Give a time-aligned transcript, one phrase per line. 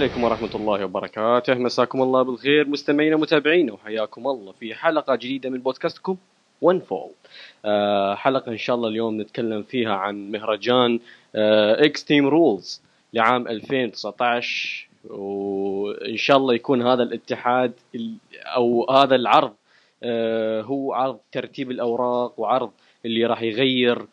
[0.00, 1.54] عليكم ورحمة الله وبركاته.
[1.54, 6.16] مساكم الله بالخير مستمعينا ومتابعينا وحياكم الله في حلقة جديدة من بودكاستكم
[6.60, 7.10] One Fall
[7.64, 11.00] آه حلقة إن شاء الله اليوم نتكلم فيها عن مهرجان
[11.84, 12.82] Extreme Rules
[13.12, 19.52] لعام 2019 وإن شاء الله يكون هذا الاتحاد ال- أو هذا العرض
[20.02, 22.70] آه هو عرض ترتيب الأوراق وعرض
[23.04, 24.06] اللي راح يغير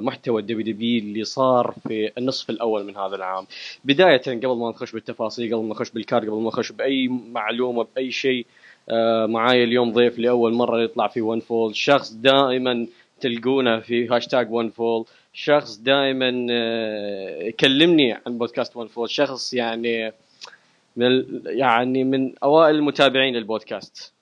[0.00, 3.46] محتوى ال WWE اللي صار في النصف الأول من هذا العام.
[3.84, 7.86] بداية قبل ما نخش بالتفاصيل قبل ما نخش بال card قبل ما نخش بأي معلومة
[7.96, 8.46] بأي شيء
[8.88, 12.86] آه، معاي اليوم ضيف لأول مرة يطلع في One Fall شخص دائما
[13.20, 20.12] تلقونه في هاشتاج One Fall شخص دائما آه، يكلمني عن بودكاست One Fall شخص يعني
[20.96, 24.12] من يعني من أوائل المتابعين للبودكاست.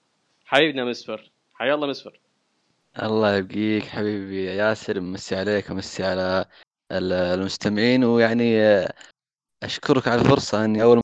[0.47, 2.24] حبيبنا مسفر حيا الله مسفر
[3.03, 6.45] الله يبقيك حبيبي ياسر مسي عليك ومسي على
[6.93, 8.93] ال- المستمعين ويعني آه،
[9.63, 11.01] أشكرك على الفرصة إني أول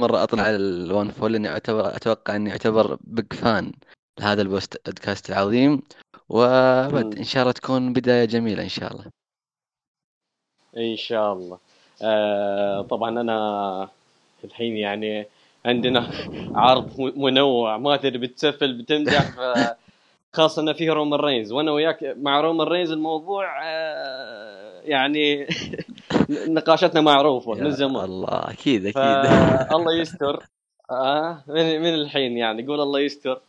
[0.00, 3.72] مرة أطلع على ال One Fall اني اعتبر أتوقع إني أعتبر big fan
[4.20, 5.82] لهذا البوست- البودكاست العظيم.
[6.28, 7.18] وابد.
[7.18, 9.04] إن شاء الله تكون بداية جميلة إن شاء الله.
[10.76, 11.58] إن شاء الله.
[12.02, 13.88] آه طبعا أنا
[14.44, 15.26] الحين يعني
[15.64, 16.06] عندنا
[16.54, 19.76] عرض منوع ما تدري بتسفل بتمدح ف-
[20.34, 21.52] خاصة انه فيه رومان رينز.
[21.52, 25.46] وأنا وياك مع رومان رينز الموضوع آه يعني
[26.48, 28.04] نقاشاتنا معروفة يا من زمان.
[28.04, 28.94] الله أكيد أكيد.
[28.94, 30.42] فالله يستر.
[30.90, 33.40] آه من, من الحين يعني قول الله يستر.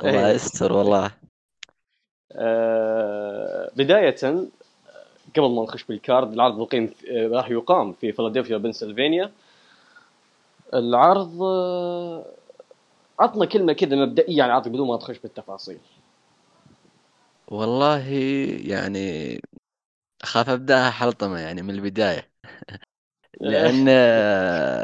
[0.00, 0.34] الله إيه.
[0.34, 1.10] يستر والله.
[2.32, 4.16] آه بداية
[5.36, 9.30] قبل ما نخش بال card العرض يقيم آه، راح يقام في فيلادلفيا بنسلفانيا.
[10.74, 12.24] العرض آه،
[13.20, 15.78] عطنا كلمة كذا مبدئية عن العرض بدون ما تخش بالتفاصيل.
[17.50, 18.08] والله
[18.66, 19.40] يعني
[20.22, 22.30] أخاف أبدأها حلطمة يعني من البداية.
[23.40, 23.88] لأن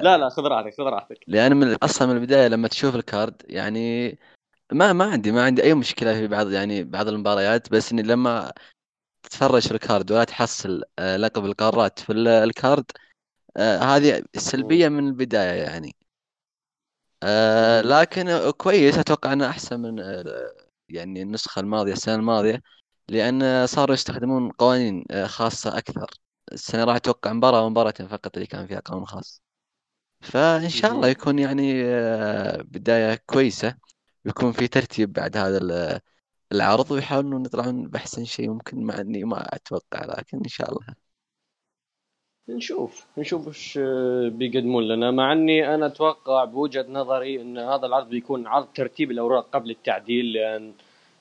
[0.02, 1.18] لا لا خذ راحتك خذ راحتك.
[1.28, 4.08] لأن من أصلا من البداية لما تشوف الكارد يعني
[4.72, 8.52] ما ما عندي ما عندي أي مشكلة في بعض يعني بعض المباريات بس إني لما
[9.24, 12.86] تتفرج في الكارد ولا تحصل آه، لقب القارات في ال- الكارد
[13.58, 15.95] آه، هذه سلبية من البداية يعني.
[17.22, 17.80] آه،.
[17.82, 20.24] لكن كويس أتوقع إنه أحسن من آه،
[20.88, 22.62] يعني النسخة الماضية السنة الماضية
[23.08, 26.10] لأن صاروا يستخدمون قوانين آه، خاصة أكثر
[26.52, 29.42] السنة راح أتوقع مباراة ومباراتين فقط اللي كان فيها قانون خاص
[30.20, 31.08] فإن شاء الله.
[31.08, 31.84] يكون يعني
[32.62, 33.76] بداية كويسة
[34.26, 36.00] ويكون في ترتيب بعد هذا ال-
[36.52, 41.05] العرض ويحاولون يطلعون بأحسن شيء ممكن مع إني ما أتوقع لكن إن شاء الله
[42.48, 48.08] نشوف نشوف إيش آه، بيقدمون لنا مع إني أنا أتوقع بوجهة نظري إن هذا العرض
[48.08, 50.72] بيكون عرض ترتيب الأوراق قبل التعديل لأن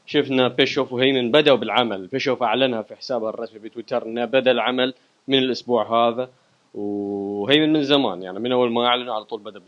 [0.06, 4.94] شفنا بيشوف وهيمن بدأوا بالعمل بيشوف أعلنها في حسابه الرسمي بتويتر إنه بدأ العمل
[5.28, 6.30] من الأسبوع هذا
[6.74, 9.62] وهيمن من زمان يعني من أول ما أعلنوا على طول بدأ.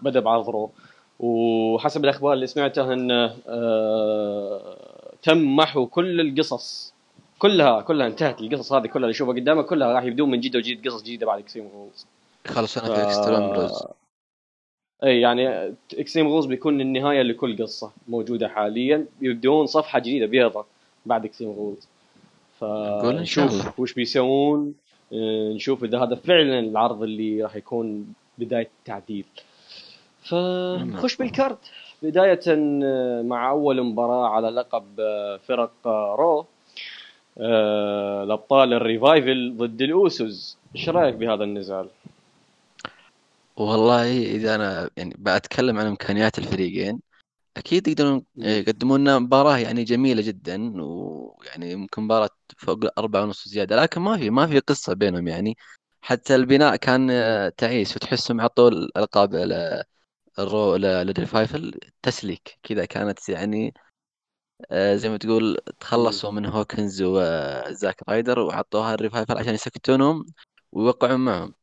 [0.00, 0.70] بدأ بعرض رو
[1.20, 4.76] وحسب الأخبار اللي سمعتها إنه آه
[5.22, 6.93] تم محو كل القصص
[7.38, 10.88] كلها كلها انتهت القصص هذه كلها اللي يشوفها قدامه كلها راح يبدون من جديد وجديد
[10.88, 12.06] قصص جديدة بعد Extreme Rules
[12.46, 12.86] يخلصون ف...
[12.86, 13.84] في Extreme Rules
[15.04, 19.06] إي يعني Extreme Rules بيكون النهاية لكل قصة موجودة حاليا.
[19.20, 20.66] يبدون صفحة جديدة بيضاء
[21.06, 21.88] بعد Extreme Rules.
[22.60, 24.74] فنشوف وش بيسوون.
[25.12, 29.24] آه، نشوف إذا هذا فعلا العرض اللي راح يكون بداية التعديل
[30.22, 31.58] فنخش بال card.
[32.02, 35.86] بداية آه، مع أول مباراة على لقب آه، فرق
[36.18, 36.46] Raw.
[37.38, 41.88] آه، الأبطال ال Revival ضد ال Usos إيش رأيك بهذا النزال؟
[43.56, 47.00] والله إذا أنا يعني بتكلم عن إمكانيات الفريقين
[47.56, 48.44] أكيد يقدرون مم.
[48.44, 54.16] يقدمون لنا مباراة يعني جميلة جدا ويعني يمكن مباراة فوق الأربعة ونص زيادة لكن ما
[54.18, 55.56] في ما في قصة بينهم يعني
[56.02, 59.34] حتى البناء كان آه، تعيس وتحسهم حطوا الألقاب
[60.38, 63.74] ال Raw لل Revival تسليك كذا كانت يعني
[64.70, 70.26] آه، زي ما تقول تخلصوا من Hawkins و Zack Ryder وحطوها ال Revival عشان يسكتونهم
[70.72, 71.54] ويوقعون معهم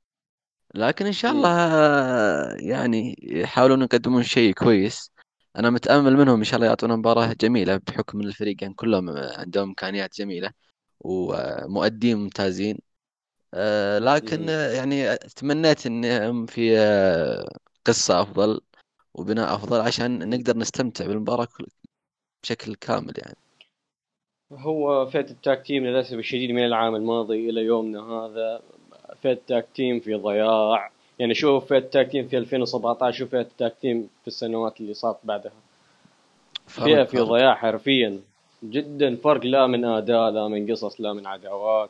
[0.75, 1.31] لكن إن شاء.
[1.31, 5.11] الله آه، يعني يحاولون يقدمون شيء كويس
[5.55, 10.17] أنا متأمل منهم إن شاء الله يعطونا مباراة جميلة بحكم إن الفريقين كلهم عندهم إمكانيات
[10.17, 10.51] جميلة
[10.99, 12.77] ومؤدين ممتازين
[13.53, 14.45] آه، لكن.
[14.49, 17.49] آه، يعني تمنيت إنهم في آه،
[17.85, 18.61] قصة أفضل
[19.13, 21.47] وبناء أفضل عشان نقدر نستمتع بالمباراة
[22.43, 23.37] بشكل كامل يعني.
[24.53, 28.61] هو فئة ال tag team للأسف الشديد من العام الماضي إلى يومنا هذا.
[29.21, 30.91] فئة ال tag team في ضياع.
[31.19, 34.81] يعني شوف فئة ال tag team في 2017 شوف فئة ال tag team في السنوات
[34.81, 35.51] اللي صارت بعدها.
[36.67, 37.19] فئة في.
[37.19, 38.19] ضياع حرفيا.
[38.63, 41.89] جدا فرق لا من آداء لا من قصص لا من عداوات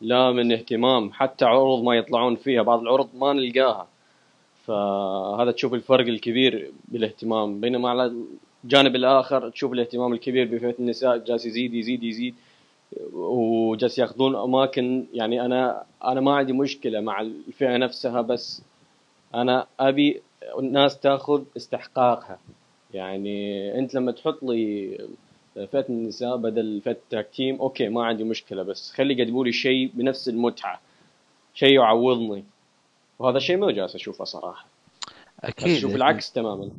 [0.00, 1.12] لا من اهتمام.
[1.12, 3.88] حتى عروض ما يطلعون فيها بعض العروض ما نلقاها.
[4.66, 7.60] فهذا تشوف الفرق الكبير بالاهتمام.
[7.60, 8.14] بينما على
[8.66, 12.34] الجانب الآخر تشوف الاهتمام الكبير بفئة النساء جالس يزيد يزيد يزيد
[13.12, 15.06] وجالس ياخذون أماكن.
[15.14, 18.62] يعني أنا أنا ما عندي مشكلة مع الفئة نفسها بس
[19.34, 20.22] أنا أبي
[20.58, 22.38] الناس تأخذ استحقاقها.
[22.94, 24.98] يعني أنت لما تحط لي
[25.54, 29.90] فئة النساء بدل فئة ال tag أوكي ما عندي مشكلة بس خلي يقدموا لي شيء
[29.94, 30.80] بنفس المتعة
[31.54, 32.44] شيء يعوضني.
[33.18, 34.66] وهذا الشيء ما جالس أشوفه صراحة.
[35.40, 36.70] أكيد أشوف العكس تماما.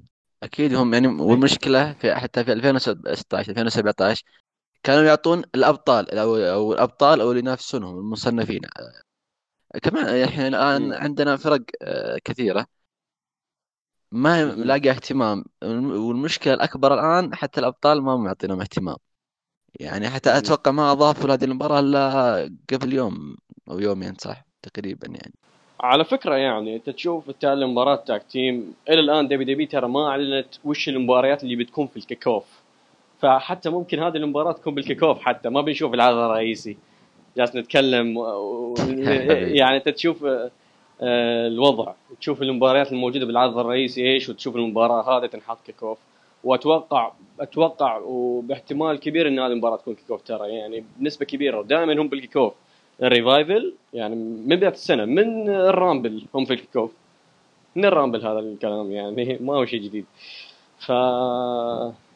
[0.44, 4.24] أكيد هم يعني والمشكلة في حتى في 2016 2017
[4.84, 8.62] كانوا يعطون الأبطال أو أو الأبطال أو اللي ينافسونهم المصنفين
[9.84, 12.68] كمان إحنا الآن عندنا فرق آه، كثيرة.
[14.12, 15.44] ما لاقي اهتمام.
[15.64, 18.96] والمشكلة الأكبر الآن حتى الأبطال ما معطينهم اهتمام.
[19.80, 23.38] يعني حتى أتوقع ما أضافوا لهذه المباراة إلا قبل يوم
[23.70, 25.34] أو يومين صح؟ تقريبا يعني.
[25.80, 30.48] على فكرة يعني أنت تشوف التالي مباراة tag team إلى الآن WWE ترى ما أعلنت
[30.66, 32.46] وش المباريات اللي بتكون في ال kick off
[33.20, 36.78] فحتى ممكن هذه المباراة تكون بال kick off حتى ما بنشوف العرض الرئيسي.
[37.38, 38.76] جالس نتكلم و...
[39.60, 41.94] يعني أنت تشوف آه، الوضع.
[42.20, 45.98] تشوف المباريات الموجودة بالعرض الرئيسي إيش؟ وتشوف المباراة هذه تنحط kick off
[46.44, 50.50] وأتوقع أتوقع وباحتمال كبير إن هذه المباراة تكون kick off ترى.
[50.50, 52.54] يعني بنسبة كبيرة دائما هم بال kick off
[53.04, 56.92] ال Revival يعني من بداية السنة من ال Rumble هم في ال kick off
[57.76, 60.06] من ال Rumble هذا الكلام يعني ما هو شيء جديد.
[60.80, 60.92] ف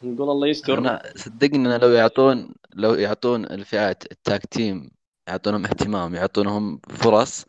[0.02, 0.78] نقول الله يستر.
[0.78, 4.90] أنا صدقني لو يعطون لو يعطون الفئات ال tag team
[5.28, 7.44] يعطونهم اهتمام يعطونهم فرص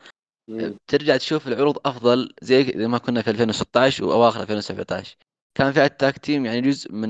[0.87, 5.17] ترجع تشوف العروض أفضل زي ما كنا في 2016 وأواخر 2017
[5.55, 7.09] كان فئة ال tag team يعني جزء من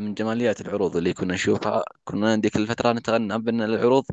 [0.00, 1.84] من جماليات العروض اللي كنا نشوفها.
[2.04, 4.04] كنا ذيك الفترة نتغنى بأن العروض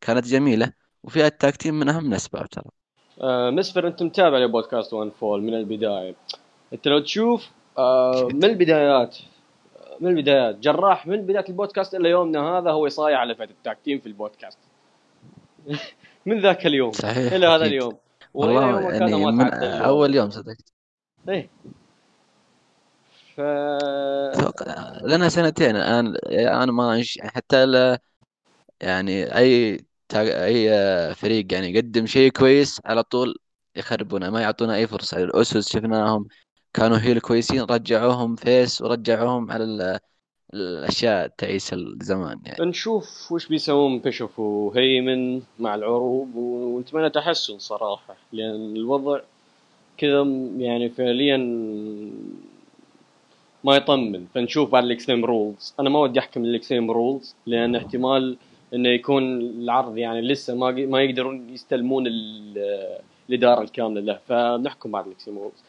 [0.00, 0.72] كانت جميلة.
[1.04, 2.64] وفئه ال tag team من اهم الاسباب ترى.
[3.20, 6.14] آه مسفر أنت متابع لبودكاست One Fall من البداية.
[6.72, 9.18] أنت لو تشوف آه من البدايات
[10.00, 13.78] من البدايات جراح من بداية البودكاست إلى يومنا هذا هو يصايح على فئه ال tag
[13.84, 14.58] team في البودكاست.
[16.26, 17.96] من ذاك اليوم؟ صحيح إلى هذا اليوم.
[18.34, 20.72] والله يعني من أول يوم صدقت.
[21.28, 21.50] إيه.
[23.36, 23.40] ف
[25.02, 27.98] لنا سنتين الآن أنا ما حتى ل...
[28.80, 29.80] يعني أي
[30.14, 33.34] أي فريق يعني يقدم شيء كويس على طول
[33.76, 35.22] يخربونه ما يعطونا أي فرصة.
[35.24, 36.28] الأسس شفناهم
[36.74, 39.98] كانوا هيل كويسين رجعوهم فيس ورجعوهم على
[40.54, 42.70] الأشياء تعيس الزمان يعني.
[42.70, 49.20] نشوف وش بيسوون بيشوف وهيمن مع العروض ونتمنى تحسن صراحة لأن الوضع
[49.98, 50.22] كذا
[50.58, 51.36] يعني فعليا
[53.64, 54.26] ما يطمن.
[54.34, 55.74] فنشوف بعد ال Extreme Rules.
[55.80, 58.36] أنا ما ودي أحكم ال Extreme Rules لأن احتمال
[58.74, 62.04] إنه يكون العرض يعني لسه ما ما يقدرون يستلمون
[63.28, 64.18] الإدارة الكاملة له.
[64.28, 65.64] فنحكم بعد ال Extreme Rules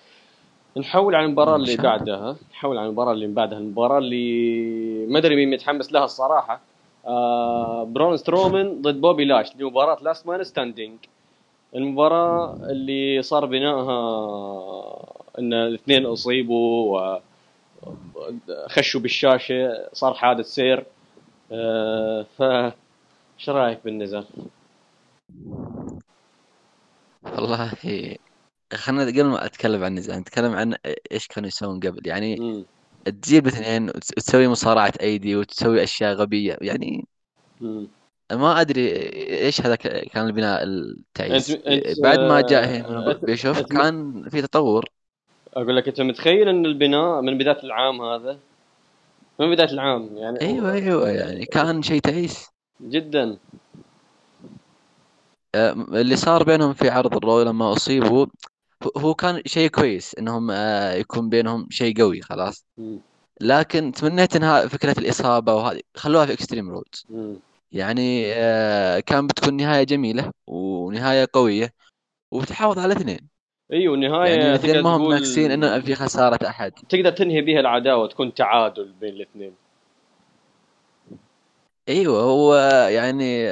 [0.78, 2.36] نحول على المباراة اللي بعدها.
[2.52, 3.60] نحول على المباراة اللي بعدها.
[3.60, 6.62] المباراة اللي ما أدري مين متحمس لها الصراحة.
[7.08, 9.56] آه برون سترومان ضد بوبي لاشلي.
[9.60, 10.98] مباراة last man standing
[11.76, 14.00] المباراة اللي صار بنائها
[15.40, 17.20] إن الاثنين أصيبوا
[18.50, 19.90] وخشوا بالشاشة.
[19.94, 20.86] صار حادث سير.
[21.52, 22.44] آه ف
[23.40, 24.26] إيش رأيك بالنزال؟
[27.26, 27.72] والله
[28.74, 30.76] خلينا قبل ما أتكلم عن النزال نتكلم عن
[31.12, 32.08] إيش كانوا يسوون قبل.
[32.08, 32.66] يعني
[33.06, 37.08] تجيب اثنين وتسوي مصارعة أيدي وتسوي أشياء غبية يعني
[38.32, 38.92] ما أدري
[39.46, 41.52] إيش هذا كان البناء التعيس.
[42.04, 44.86] بعد ما جاء بيشوف كان في تطور.
[45.54, 48.40] أقول لك أنت متخيل إن البناء من بداية العام هذا؟
[49.40, 52.49] من بداية العام يعني أيوه أيوه يعني كان شيء تعيس.
[52.82, 53.38] جدا.
[55.94, 58.26] اللي صار بينهم في عرض الرو لما اصيبوا
[58.98, 62.66] هو كان شيء كويس إنهم آه، يكون بينهم شيء قوي خلاص.
[63.42, 67.08] لكن تمنيت إنها فكرة الإصابة وهذه خلوها في Extreme Rules
[67.72, 71.74] يعني آه، كان بتكون نهاية جميلة ونهاية قوية
[72.32, 73.28] وبتحافظ على الاثنين
[73.74, 76.72] أيوه النهايه يعني الاثنين ما هم ناقصين إنه في خسارة أحد.
[76.90, 79.54] تقدر تنهي بها العداوة تكون تعادل بين الاثنين.
[81.90, 82.56] إيوه هو
[82.90, 83.48] يعني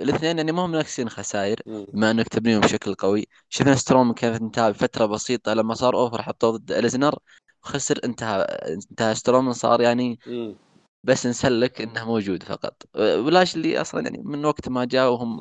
[0.00, 1.60] الاثنين يعني ما هم ناقصين خسائر
[1.92, 3.26] بما إنك تبنيهم بشكل قوي.
[3.48, 7.18] شفنا سترومن كيف انتهى بفترة بسيطة لما صار over حطوه ضد ليزنر
[7.62, 8.42] خسر انتهى
[8.90, 10.18] انتهى سترومن صار يعني
[11.04, 12.82] بس نسلك إنه موجود فقط.
[12.96, 15.40] ولاشلي اللي أصلا يعني من وقت ما جاء وهم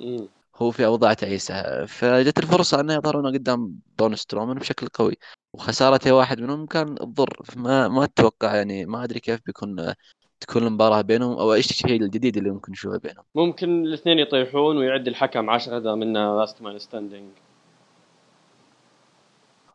[0.55, 1.85] هو في أوضاع تعيسة.
[1.85, 5.17] فجت الفرصة إنه يظهرون قدام برون سترومان بشكل قوي.
[5.53, 9.93] وخسارته واحد منهم كان تضر ما ما أتوقع يعني ما أدري كيف بيكون
[10.41, 15.07] تكون المباراة بينهم أو إيش الشيء الجديد اللي ممكن نشوفه بينهم؟ ممكن الاثنين يطيحون ويعد
[15.07, 17.29] الحكم 10 دام انه last man standing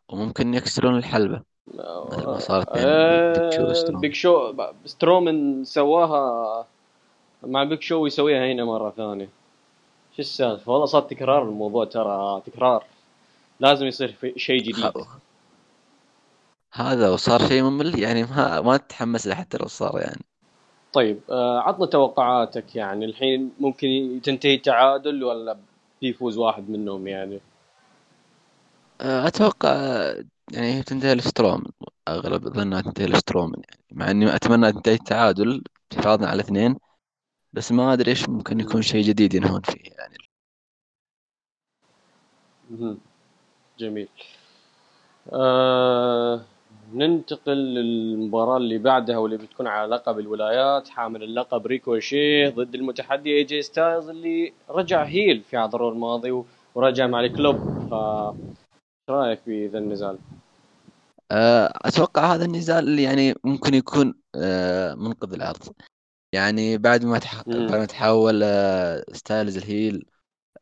[0.09, 1.41] وممكن يكسرون الحلبة.
[1.67, 4.53] مثل ما صارت بين آه، بيج شو
[4.85, 6.65] سترومن سواها
[7.43, 9.29] مع بيج شو ويسويها هنا مرة ثانية.
[10.15, 12.83] شو السالفة؟ والله صار تكرار الموضوع ترى تكرار.
[13.59, 14.91] لازم يصير في شيء جديد.
[16.73, 20.21] هذا وصار شيء ممل يعني ما ما تتحمس له حتى لو صار يعني.
[20.93, 23.05] طيب آه، عطنا توقعاتك يعني.
[23.05, 25.57] الحين ممكن تنتهي تعادل ولا
[26.01, 27.39] بيفوز واحد منهم يعني؟
[29.01, 31.65] آه، أتوقع آه، يعني تنتهي لسترومن
[32.07, 33.83] أغلب ظنها تنتهي لسترومن يعني.
[33.91, 35.63] مع إني أتمنى تنتهي التعادل
[35.97, 36.75] حفاظا على اثنين
[37.53, 40.17] بس ما أدري إيش ممكن يكون شيء جديد ينهون فيه يعني.
[43.79, 44.09] جميل.
[45.33, 46.41] آه
[46.93, 53.43] ننتقل للمباراة اللي بعدها واللي بتكون على لقب الولايات حامل اللقب ريكوشيه ضد المتحدي اي
[53.43, 56.43] جي ستايلز اللي رجع heel في عرض رو الماضي
[56.75, 57.55] ورجع مع ال Club.
[57.89, 60.17] ف إيش رأيك في ذا النزال؟
[61.31, 65.73] آه، أتوقع هذا النزال اللي يعني ممكن يكون آه، منقذ العرض.
[66.33, 67.43] يعني بعد ما تح...
[67.47, 68.43] بعد ما تحول
[69.13, 70.05] ستايلز ال heel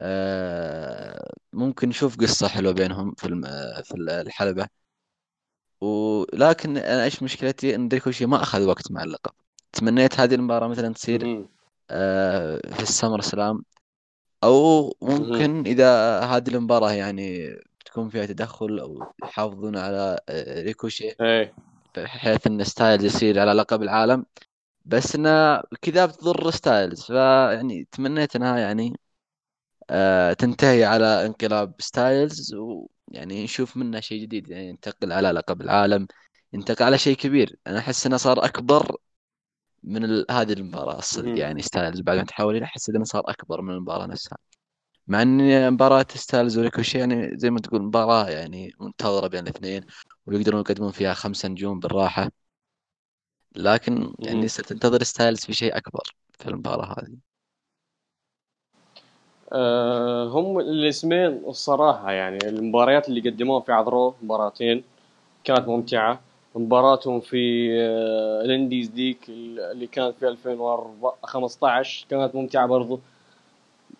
[0.01, 3.27] آه، ممكن نشوف قصة حلوة بينهم في
[3.84, 4.67] في الحلبة.
[5.86, 9.32] ولكن أنا إيش مشكلتي؟ إن ريكوشي ما أخذ وقت مع اللقب
[9.74, 11.48] تمنيت هذه المباراة مثلا تصير.
[11.89, 13.65] آه، في ال SummerSlam.
[14.44, 21.54] أو ممكن إذا هذه المباراة يعني بتكون فيها تدخل أو يحافظون على آه، ريكوشي إيه.
[21.98, 24.25] بحيث إن ستايلز يصير على لقب العالم.
[24.86, 27.01] بس انها كذا بتضر ستايلز.
[27.01, 29.00] فيعني تمنيت إنها يعني
[29.89, 32.56] آه تنتهي على انقلاب ستايلز.
[33.07, 36.07] ويعني نشوف منه شيء جديد يعني ينتقل على لقب العالم
[36.53, 38.97] ينتقل على شيء كبير أنا أحس إنه صار أكبر
[39.83, 40.25] من ال...
[40.31, 41.39] هذه المباراة الصدق.
[41.39, 44.38] يعني ستايلز بعد ما تحول احس إنه صار أكبر من المباراة نفسها
[45.07, 49.85] مع إن مباراة ستايلز وريكوشي يعني زي ما تقول مباراة يعني منتظرة بين الاثنين
[50.25, 52.31] ويقدرون يقدمون فيها خمسة نجوم بالراحة
[53.55, 54.47] لكن يعني.
[54.47, 57.17] ستنتظر ستايلز في شيء أكبر في المباراة هذه
[59.55, 64.83] آه هم الاسمين الصراحة يعني المباريات اللي قدموها في عرض رو مباراتين
[65.43, 66.19] كانت ممتعة.
[66.55, 73.00] مباراتهم في آه الاندبندنت اللي كانت في 2015 كانت ممتعة برضو.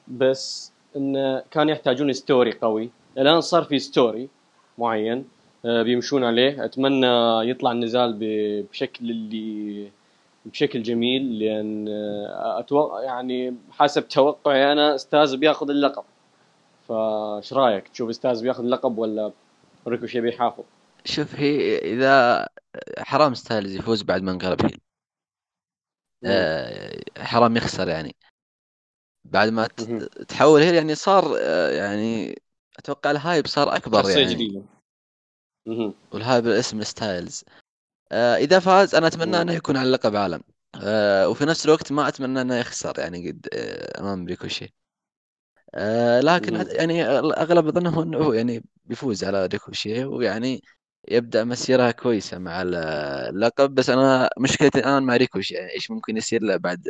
[0.08, 2.90] بس انه كان يحتاجون story قوي.
[3.18, 4.30] الآن صار في story
[4.78, 5.26] معين
[5.66, 6.66] آه بيمشون عليه.
[6.66, 7.08] أتمنى
[7.50, 8.18] يطلع النزال
[8.72, 9.90] بشكل اللي
[10.46, 16.04] بشكل جميل لأن آه، أتوقع يعني حسب توقعي أنا ستايلز بياخذ اللقب.
[16.88, 19.32] فايش رأيك؟ تشوف ستايلز بياخذ اللقب ولا
[19.88, 20.64] ريكوشي بيحافظ
[21.06, 22.48] شوف هي إذا
[22.98, 24.80] حرام ستايلز يفوز بعد ما انقلب heel
[26.26, 28.16] آه، حرام يخسر يعني.
[29.26, 29.68] بعد ما.
[30.28, 32.42] تحول heel يعني صار آه، يعني
[32.80, 34.34] أتوقع ال hype صار أكبر يعني.
[34.34, 34.64] جديدة.
[35.68, 35.94] مهم.
[36.12, 37.44] وال hype الاسم ستايلز.
[38.12, 39.42] إذا فاز أنا أتمنى.
[39.42, 40.42] أنه يكون على لقب عالم.
[40.82, 44.74] آه، وفي نفس الوقت ما أتمنى أنه يخسر يعني قد آه، أمام ريكوشي.
[45.76, 50.64] آه، لكن يعني أغلب ظنه أنه يعني بيفوز على ريكوشي ويعني
[51.08, 52.76] يبدأ مسيرة كويسة مع ال-
[53.36, 53.76] اللقب.
[53.76, 56.90] بس أنا مشكلتي الآن مع ريكوشي يعني إيش ممكن يصير له بعد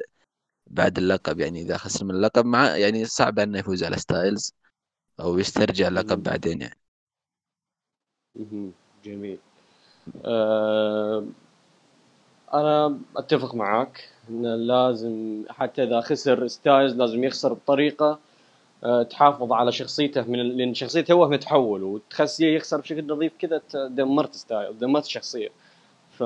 [0.68, 4.54] بعد اللقب؟ يعني إذا خسر من اللقب مع يعني صعب أنه يفوز على ستايلز
[5.20, 6.24] أو يسترجع اللقب.
[6.24, 6.80] بعدين يعني.
[8.36, 9.40] جميل.
[9.40, 9.45] آه
[12.54, 18.20] أنا أتفق معاك انه لازم حتى إذا خسر ستايلز لازم يخسر بطريقة
[18.84, 24.36] آه تحافظ على شخصيته من لأن شخصيته هو متحول وتخسيه يخسر بشكل نظيف كذا دمرت
[24.36, 25.50] ستايلز دمرت الشخصية.
[26.18, 26.22] ف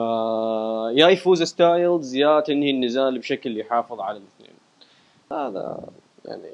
[0.96, 4.58] يا يفوز ستايلز يا تنهي النزال بشكل يحافظ على الاثنين.
[5.32, 5.80] هذا
[6.26, 6.52] يعني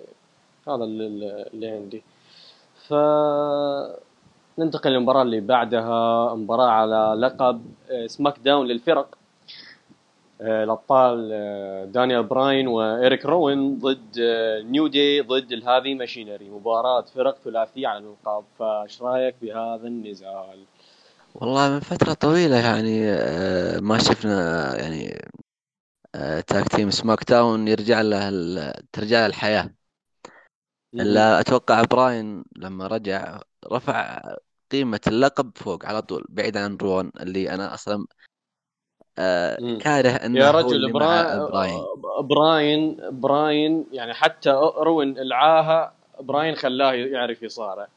[0.67, 2.03] هذا اللي عندي.
[2.87, 2.93] ف
[4.59, 9.15] ننتقل للمباراة اللي بعدها مباراة على لقب آه، سماك داون للفرق.
[10.41, 14.19] آه، الأبطال آه، دانيال براين وإيريك روان ضد
[14.71, 16.49] نيو داي ضد الهيفي ماشينري.
[16.49, 20.65] مباراة فرق ثلاثية على الألقاب فايش رأيك بهذا النزال؟
[21.35, 23.01] والله من فترة طويلة يعني
[23.81, 25.21] ما شفنا يعني
[26.47, 28.29] tag team سماك داون يرجع له
[28.93, 29.69] ترجع له الحياة.
[30.99, 33.39] إلا أتوقع براين لما رجع
[33.71, 34.21] رفع
[34.71, 38.05] قيمة اللقب فوق على طول بعيد عن روان اللي أنا أصلا
[39.19, 39.77] آه،.
[39.81, 41.83] كاره إنه يا رجل مع براين
[42.21, 47.87] براين براين يعني حتى روان العاهة براين خلاه يعرف يصارع.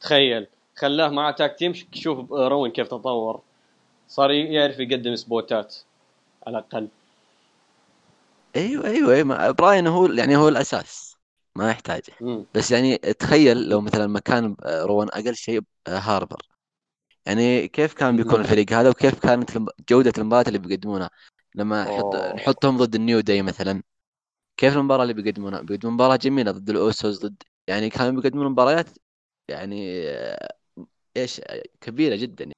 [0.00, 0.46] تخيل
[0.76, 3.40] خلاه مع tag team شوف روان كيف تطور.
[4.08, 5.76] صار يعرف يقدم spot ات
[6.46, 6.88] على الأقل.
[8.56, 11.09] أيوه أيوه أيوه براين هو يعني هو الأساس.
[11.60, 12.46] ما يحتاج مم.
[12.54, 16.42] بس يعني تخيل لو مثلا مكان روان أقل شيء هاربر.
[17.26, 18.40] يعني كيف كان بيكون مهم.
[18.40, 21.10] الفريق هذا وكيف كانت الم- جودة المباراة اللي بيقدمونها؟
[21.54, 22.34] لما أوه.
[22.36, 23.82] نحطهم ضد النيو داي مثلا.
[24.56, 28.86] كيف المباراة اللي بيقدمونها؟ بيقدمون مباراة جميلة ضد اليوسوز ضد يعني كانوا بيقدمون مباريات
[29.48, 30.54] يعني آه،
[31.16, 31.40] إيش
[31.80, 32.52] كبيرة جدا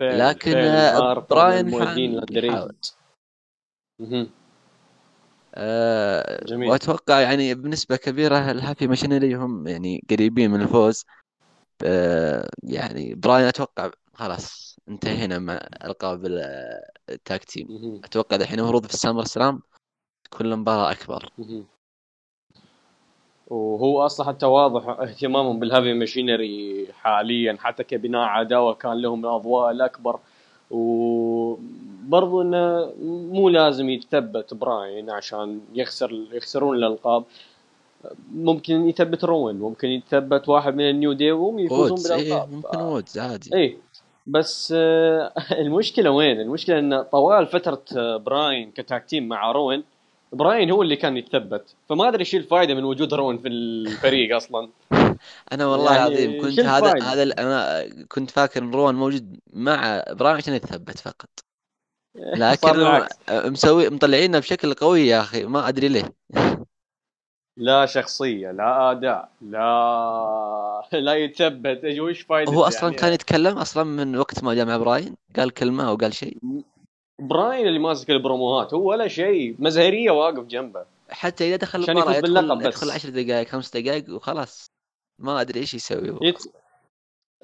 [0.00, 2.86] فعلا لكن آه، براين حان بيحاول ال underrated
[4.00, 4.14] مهم.
[4.22, 4.30] آه،
[6.46, 6.70] جميل.
[6.70, 11.04] وأتوقع يعني بنسبة كبيرة الهيفي ماشينري هم يعني قريبين من الفوز.
[11.84, 18.00] آه، يعني براين أتوقع خلاص انتهينا مع ألقاب ال- ال tag team.
[18.04, 19.62] أتوقع الحين المفروض في السمر سلام.
[20.30, 21.28] كل مباراة أكبر.
[23.48, 30.20] وهو أصلا حتى واضح اهتمامهم بالهيفي ماشينري حاليا حتى كبناء عداوة كان لهم الاضواء الأكبر.
[30.70, 32.92] وبرضو إنه
[33.32, 37.24] مو لازم يتثبت براين عشان يخسر يخسرون الألقاب.
[38.34, 42.52] ممكن يثبت روان ممكن يتثبت واحد من النيو داي وهم يفوزون إيه بالألقاب.
[42.52, 43.54] ممكن وودز عادي.
[43.54, 43.78] اي
[44.26, 49.84] بس آه، المشكلة وين؟ المشكلة إن طوال فترة آه، براين ك tag team مع روان
[50.32, 51.74] براين هو اللي كان يتثبت.
[51.88, 54.68] فما أدري إيش الفائده من وجود روان في الفريق أصلا.
[55.52, 60.04] أنا والله يعني العظيم كنت هذا الفائدة؟ هذا أنا كنت فاكر إن روان موجود مع
[60.10, 61.28] براين عشان يتثبت فقط.
[62.42, 66.12] لكن مسوي مطلعينه بشكل قوي يا أخي ما أدري ليه.
[67.56, 71.80] لا شخصية لا أداء لا لا يتثبت.
[72.00, 75.50] وش فائده هو أصلا يعني؟ كان يتكلم أصلا من وقت ما جاء مع براين قال
[75.50, 76.38] كلمة أو قال شيء.
[77.20, 79.56] براين اللي ماسك البروموهات هو ولا شيء.
[79.58, 80.84] مزهرية واقف جنبه.
[81.08, 82.66] حتى إذا دخل المباراه يدخل.
[82.66, 84.73] يدخل 10 دقائق خمس دقائق وخلاص.
[85.18, 86.18] ما أدري إيش يسوي هو.
[86.22, 86.38] يت...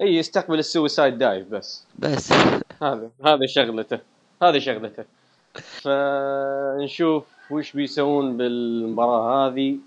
[0.01, 1.85] إي يستقبل ال suicide dive بس.
[1.99, 2.31] بس.
[2.83, 3.99] هذا هذا شغلته
[4.43, 5.03] هذه شغلته.
[5.53, 9.77] فنشوف وش بيسوون بالمباراة هذه.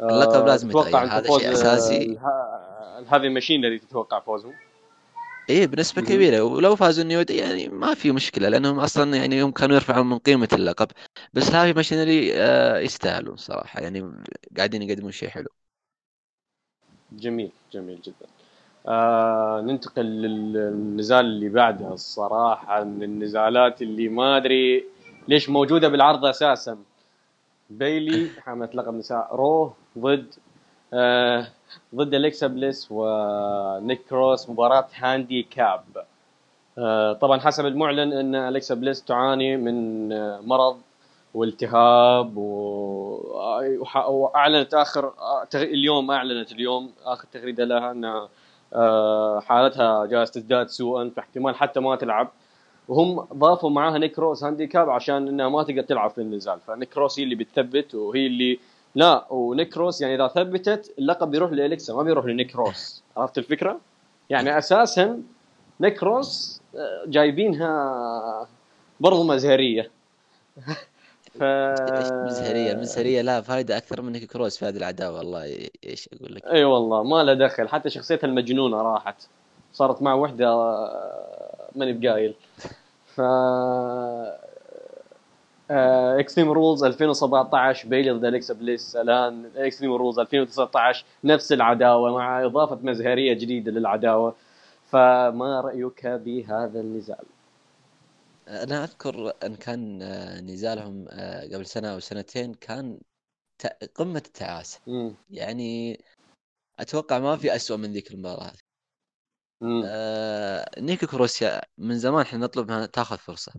[0.00, 1.96] اللقب لازم تتوقع يتغير، أنت هذا شيء أساسي.
[1.96, 4.54] اله- الهيفي ماشينري تتوقع فوزهم
[5.50, 6.02] إيه بنسبة.
[6.02, 6.40] كبيرة.
[6.40, 10.18] ولو فازوا النيو داي يعني ما في مشكلة لأنهم أصلا يعني هم كانوا يرفعون من
[10.18, 10.88] قيمة اللقب.
[11.32, 13.80] بس هيفي ماشينري آه يستاهلون صراحة.
[13.80, 14.12] يعني
[14.56, 15.48] قاعدين يقدمون شيء حلو.
[17.20, 18.26] جميل جميل جدا.
[18.88, 24.84] آه ننتقل للنزال اللي بعده الصراحة من النزالات اللي ما أدري
[25.28, 26.78] ليش موجودة بالعرض أساسا.
[27.70, 30.34] بيلي حاملة لقب نساء رو ضد
[30.92, 31.46] آه
[31.94, 35.84] ضد أليكسا بليس ونيكي كروس مباراة handicap.
[36.78, 40.78] آه طبعا حسب المعلن إن أليكسا بليس تعاني من آه مرض
[41.34, 42.36] والتهاب
[44.08, 45.12] وأعلنت اخر
[45.54, 48.28] اليوم أعلنت اليوم آخر تغريدة لها إن
[48.74, 52.28] آه، حالتها جالسه تزداد سوءا فاحتمال حتى ما تلعب.
[52.88, 57.18] وهم ضافوا معاها نيكي كروس handicap عشان إنها ما تقدر تلعب في النزال فنيكي كروس
[57.18, 58.58] هي اللي بتثبت وهي اللي
[58.94, 63.02] لا ونيك روس يعني إذا ثبتت اللقب بيروح لإليكسا ما بيروح لنيك روس.
[63.16, 63.80] عرفت الفكرة؟
[64.30, 65.22] يعني أساسا
[65.80, 68.48] نيك روس آه، جايبينها
[69.00, 69.90] برضو مزهرية.
[71.38, 71.42] ف
[72.22, 76.44] المزهريه المزهرية لا فائده أكثر من نيكي كروس في هذه العداوه والله إيش أقول لك؟
[76.44, 79.28] إي أيوة والله ما له دخل حتى شخصيتها المجنونة راحت
[79.72, 82.34] صارت مع وحدة آه، ماني بقايل.
[83.06, 83.20] ف
[85.70, 92.78] Extreme Rules 2017 بيلي ضد اليكسا بليس الآن Extreme Rules 2019 نفس العداوة مع إضافة
[92.82, 94.34] مزهرية جديدة للعداوة.
[94.90, 97.24] فما رأيك بهذا النزال؟
[98.48, 103.00] أنا أذكر أن كان آه، نزالهم آه، قبل سنة أو سنتين كان
[103.94, 104.80] قمة التعاسة.
[104.86, 105.14] مم.
[105.30, 105.98] يعني
[106.80, 108.52] أتوقع ما في أسوأ من ذيك المباراة
[109.60, 109.82] مم.
[109.86, 113.52] آه نيكي كروس يا من زمان إحنا نطلب انها تاخذ فرصة.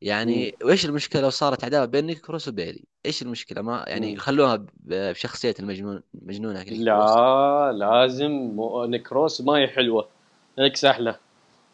[0.00, 4.16] يعني وإيش المشكلة لو صارت عداوة بين نيكي كروس وبيلي؟ إيش المشكلة؟ ما يعني مم.
[4.16, 10.08] خلوها بشخصية المجنون مجنونة لا لازم مو- نكروس ما هي حلوة.
[10.58, 11.16] إكس أحلى.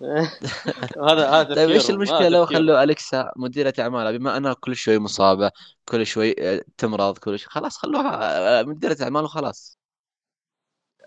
[1.09, 2.47] هذا هذا طيب إيش المشكلة لو.
[2.47, 5.51] خلوا أليكسا مديرة اعمالها بما أنها كل شوي مصابة
[5.89, 9.79] كل شوي آه، تمرض كل شوي خلاص خلوها آه، مديرة اعمال وخلاص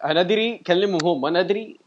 [0.04, 1.80] أنا أدري كلمهم هم أنا أدري.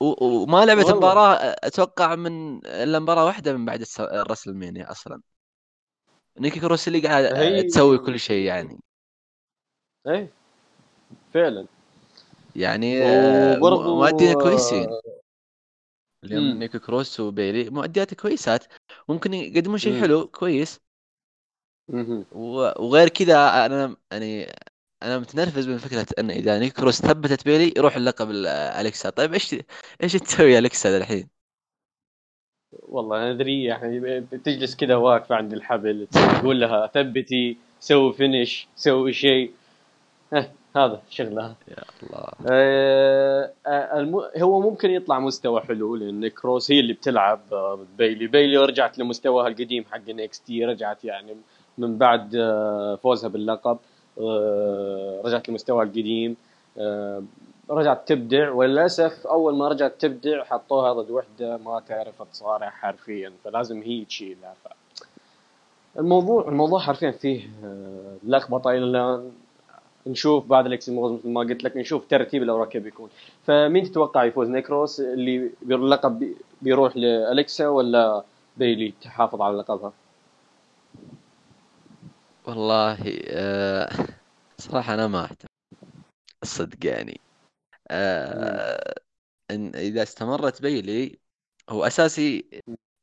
[0.00, 0.86] وما لعبت.
[0.90, 5.20] مباراه أتوقع من إلا مباراة واحدة من بعد الرسل المانيا أصلا.
[6.38, 8.80] نيكي كروس اللي قاعد آه، هي- تسوي كل شيء يعني.
[10.06, 10.28] إيه
[11.34, 11.66] فعلا.
[12.56, 14.88] يعني وبرضو مؤديين كويسين.
[16.24, 16.58] اليوم مم.
[16.58, 18.64] نيكو كروس وبيلي مؤديات كويسات
[19.08, 20.00] ممكن يقدمون شيء مم.
[20.00, 20.80] حلو كويس
[22.32, 24.46] وغير كذا أنا يعني
[25.02, 29.56] أنا متنرفز من فكرة إن إذا نيكي كروس ثبتت بيلي يروح اللقب اليكسا طيب إيش
[30.02, 31.28] إيش تسوي اليكسا الحين؟
[32.72, 39.52] والله ندري يعني تجلس كذا واقفة عند الحبل تقول لها ثبتي سوي finish سوي شيء
[40.76, 42.28] هذا شغلها يا الله.
[42.50, 44.22] آه الم...
[44.36, 49.48] هو ممكن يطلع مستوى حلو لأن كروس هي اللي بتلعب آه، بيلي بيلي رجعت لمستواها
[49.48, 51.36] القديم حق NXT رجعت يعني
[51.78, 53.78] من بعد آه فوزها باللقب
[54.20, 56.36] آه رجعت لمستواها القديم
[56.78, 57.22] آه
[57.70, 58.50] رجعت تبدع.
[58.50, 64.54] وللأسف أول ما رجعت تبدع حطوها ضد وحدة ما تعرف تصارع حرفيا فلازم هي تشيلها
[64.64, 64.68] ف...
[65.98, 69.30] الموضوع الموضوع حرفيا فيه آه، لخبطة إلى الآن.
[70.06, 73.10] نشوف بعد الإكسيموز مثل ما قلت لك نشوف ترتيب الأوراق كيف بيكون.
[73.46, 78.24] فمين تتوقع يفوز نيكروس اللي اللقب بيروح لالكسا ولا
[78.56, 79.92] بيلي تحافظ على لقبها؟
[82.46, 83.88] والله آه
[84.58, 85.48] صراحة أنا ما أهتم
[86.42, 87.20] الصدق يعني.
[87.90, 88.94] آه
[89.50, 91.18] إن إذا استمرت بيلي
[91.68, 92.44] هو أساسي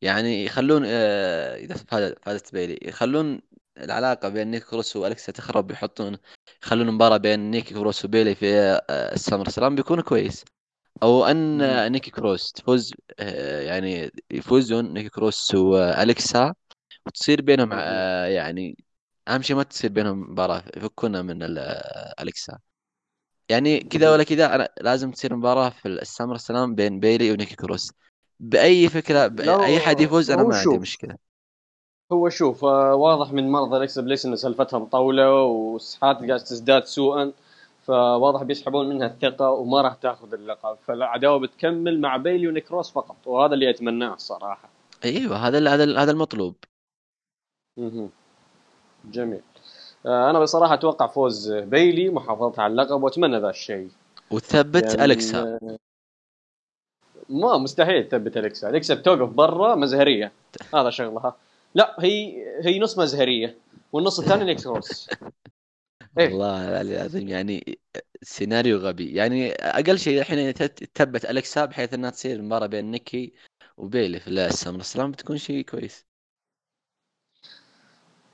[0.01, 1.75] يعني يخلون آه إذا
[2.21, 3.41] فازت بيلي يخلون
[3.83, 6.17] العلاقة بين نيكي كروس والكسا تخرب يحطون
[6.63, 8.55] يخلون مباراة بين نيكي كروس وبيلي في
[8.89, 10.45] آه، ال SummerSlam بيكون كويس.
[11.03, 16.53] أو أن نيكي كروس تفوز آه، يعني يفوزون نيكي كروس والكسا
[17.07, 18.77] وتصير بينهم آه، يعني
[19.27, 21.39] أهم شيء ما تصير بينهم مباراة يفكونا من
[22.21, 22.59] الكسا
[23.49, 27.91] يعني كذا ولا كذا أنا لازم تصير مباراة في ال SummerSlam بين بيلي ونيكي كروس.
[28.39, 31.26] بأي فكرة بأي حد يفوز أنا ما عندي مشكلة.
[32.11, 37.31] هو شوف آه، واضح من مرض اليكسا بليس إن سالفتها مطوله وصحتها قاعدة تزداد سوءا
[37.83, 40.77] فواضح بيسحبون منها الثقة وما راح تأخذ اللقب.
[40.85, 44.69] فالعداوة بتكمل مع بيلي ونكروس فقط وهذا اللي أتمناه الصراحه
[45.05, 46.55] أيوه هذا هذا هذا المطلوب.
[47.77, 48.09] أها
[49.05, 49.41] جميل.
[50.05, 53.89] آه، أنا بصراحة أتوقع فوز بيلي محافظتها على اللقب وأتمنى ذا الشيء.
[54.31, 55.59] وتثبت يعني الكسا
[57.29, 60.31] ما مستحيل تثبت الكسا الكسا بتوقف برا مزهرية.
[60.73, 61.35] هذا شغلها.
[61.75, 63.57] لا هي هي نص مزهرية
[63.91, 65.09] والنص الثاني نيكي كروس
[66.19, 67.79] إيه؟ والله العظيم يعني
[68.21, 69.13] سيناريو غبي.
[69.13, 70.53] يعني أقل شيء الحين
[70.93, 73.33] تثبت الكسا بحيث إنها تصير مباراه بين نيكي
[73.77, 76.05] وبيلي في ال SummerSlam بتكون شيء كويس.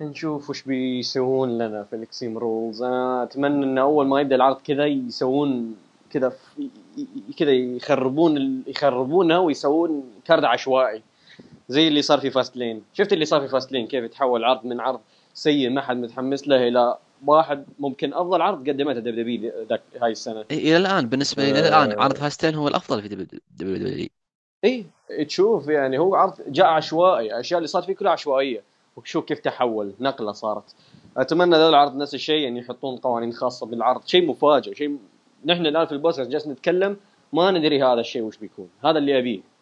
[0.01, 2.81] نشوف وش بيسوون لنا في ال Extreme Rules.
[2.81, 5.75] أنا أتمنى إن أول ما يبدأ العرض كذا يسوون
[6.09, 6.33] كذا
[7.37, 11.03] كذا يخربون يخربونها ويسوون card عشوائي.
[11.69, 12.83] زي اللي صار في Fastlane.
[12.93, 14.99] شفت اللي صار في Fastlane؟ كيف يتحول عرض من عرض
[15.34, 20.45] سيء ما حد متحمس له إلى واحد ممكن أفضل عرض قدمته WWE ذاك هاي السنة.
[20.52, 22.04] إلى الآن بالنسبة لي إلى الآن آه.
[22.04, 24.09] عرض Fastlane هو الأفضل في WWE
[24.65, 24.86] إي
[25.26, 28.63] تشوف يعني هو عرض جاء عشوائي الاشياء اللي صارت فيه كلها عشوائية.
[28.95, 30.76] وشوف كيف تحول نقلة صارت.
[31.17, 34.06] أتمنى ذا العرض نفس الشيء يعني يحطون قوانين خاصة بالعرض.
[34.06, 34.97] شيء مفاجئ شيء
[35.45, 36.97] نحن الآن في البودكاست جالس نتكلم
[37.34, 38.69] ما ندري هذا الشيء وش بيكون.
[38.86, 39.52] هذا اللي أبيه.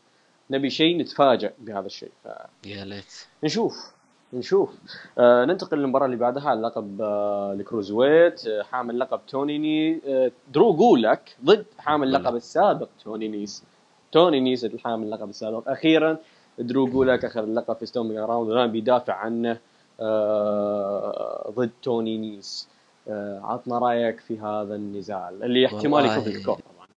[0.52, 2.12] نبي شيء نتفاجئ بهذا الشيء.
[2.24, 2.28] ف...
[2.66, 3.28] يا ليت.
[3.44, 3.92] نشوف
[4.34, 4.70] نشوف.
[5.18, 8.48] آه ننتقل للمباراة اللي بعدها على لقب آه ال Cruiserweight.
[8.48, 13.64] آه حامل لقب توني ني آه درو جولاك ضد حامل اللقب السابق توني نيس.
[14.12, 15.70] توني نيس الحامل اللقب السابق.
[15.70, 16.18] أخيرا
[16.60, 19.60] درو جولاك اخذ اللقب في Stomping Grounds والان بيدافع عنه
[20.00, 22.70] آه ضد توني نيس.
[23.08, 26.88] آه عطنا رأيك في هذا النزال اللي احتمال يكون في ال kickoff طبعا.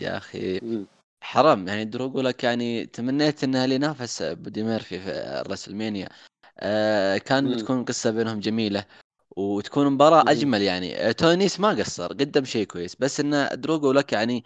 [0.00, 0.58] يا أخي.
[0.58, 0.84] م.
[1.22, 6.08] حرام يعني درو جولاك يعني تمنيت إنه اللي نافس بادي ميرفي في ال WrestleMania
[6.60, 7.50] آه كان م.
[7.50, 8.86] بتكون قصة بينهم جميلة
[9.36, 10.96] وتكون مباراة أجمل يعني.
[11.08, 14.44] آه توني نيس ما قصر قدم شيء كويس بس إن درو جولاك يعني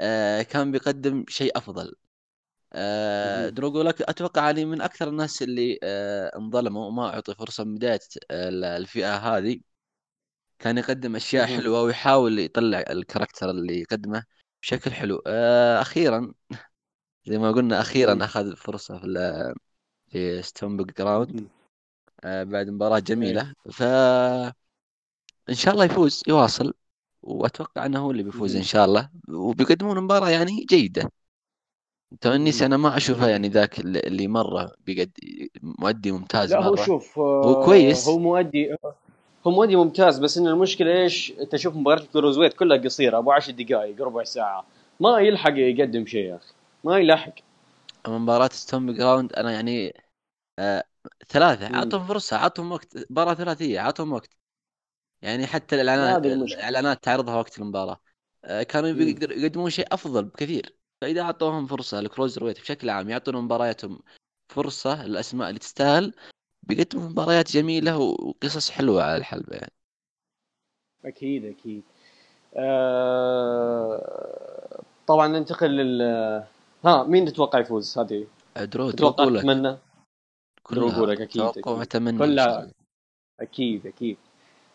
[0.00, 1.96] آه كان بيقدم شيء أفضل.
[2.72, 7.74] آه درو جولاك أتوقع يعني من أكثر الناس اللي آه انظلموا وما أعطي فرصة من
[7.76, 8.00] بداية
[8.32, 9.60] الفئة هذه.
[10.58, 14.24] كان يقدم أشياء حلوة ويحاول يطلع ال character اللي يقدمه.
[14.62, 15.22] بشكل حلو.
[15.26, 16.32] آه، أخيرا
[17.26, 19.54] زي ما قلنا أخيرا أخذ فرصة في
[20.08, 21.48] في Stomping Grounds
[22.24, 23.54] آه، بعد مباراة جميلة.
[23.72, 23.82] ف
[25.48, 26.74] إن شاء الله يفوز يواصل.
[27.22, 29.10] وأتوقع إنه هو اللي بيفوز إن شاء الله.
[29.28, 31.10] وبيقدمون مباراة يعني جيدة.
[32.20, 35.10] توني نيس أنا ما اشوفها يعني ذاك اللي مرة بيقد
[35.62, 36.68] مؤدي ممتاز لا مرة.
[36.68, 38.08] هو شوف هو كويس.
[38.08, 38.76] هو مؤدي
[39.48, 43.32] هو مؤدي ممتاز بس إن المشكلة إيش؟ أنت شوف مباراة ال Cruiserweight كلها قصيرة أبو
[43.32, 44.66] 10 دقائق ربع ساعة.
[45.00, 46.52] ما يلحق يقدم شيء يا أخي.
[46.84, 47.32] ما يلحق.
[48.06, 50.02] اما مباراة Stomping Grounds أنا يعني
[50.58, 50.84] آه
[51.28, 54.30] ثلاثة اعطهم فرصة اعطهم وقت مباراة ثلاثية اعطهم وقت.
[55.22, 58.00] يعني حتى الإعلانات الإعلانات تعرضها وقت المباراة.
[58.44, 60.76] آه كانوا يقدمون شيء أفضل بكثير.
[61.00, 63.98] فإذا أعطوهم فرصة ال Cruiserweight بشكل عام يعطون مبارياتهم
[64.48, 66.14] فرصة الأسماء اللي تستاهل
[66.68, 69.72] بيقدموا مباريات جميلة وقصص حلوة على الحلبة يعني.
[71.04, 71.82] أكيد أكيد.
[72.56, 74.02] آه
[75.06, 76.02] طبعا ننتقل لل
[76.84, 78.26] ها مين تتوقع يفوز هذه؟
[78.56, 79.02] درو لك.
[79.02, 79.62] أتمنى.
[80.70, 80.96] درو كلها.
[80.96, 81.68] أقولك أكيد، توقع أكيد.
[81.68, 82.70] واتمنى كلها.
[83.40, 84.16] أكيد أكيد.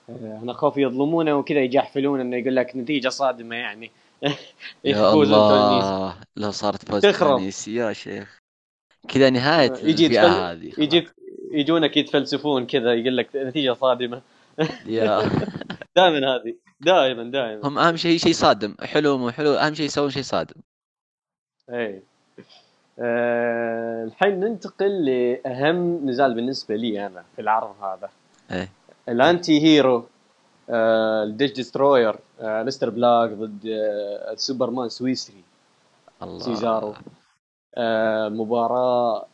[0.09, 3.91] آه، أنا خوفي يظلمونه وكذا يجحفلون إنه يقول لك نتيجة صادمة يعني.
[4.83, 7.51] يا الله لو صارت فوز تخرب.
[7.67, 8.39] يا شيخ.
[9.07, 11.03] كذا نهاية يجي يتفل- هذه خلاص.
[11.53, 14.21] يجونك يتفلسفون كذا يقول لك نتيجة صادمة.
[14.85, 15.21] يا.
[15.95, 17.67] دائما هذه دائما دائما.
[17.67, 20.55] هم أهم شيء شيء صادم حلو مو حلو أهم شيء يسوون شيء صادم.
[21.69, 22.01] اي
[22.99, 28.09] آه، الحين ننتقل لأهم نزال بالنسبة لي أنا في العرض هذا.
[28.51, 28.69] إيه.
[29.09, 30.07] ال anti hero
[30.69, 35.43] آه، ال Dutch Destroyer آه، الستر بلاك ضد آه، سوبرمان سويسري.
[36.23, 36.39] الله.
[36.39, 36.93] سيزارو
[38.29, 39.25] مباراة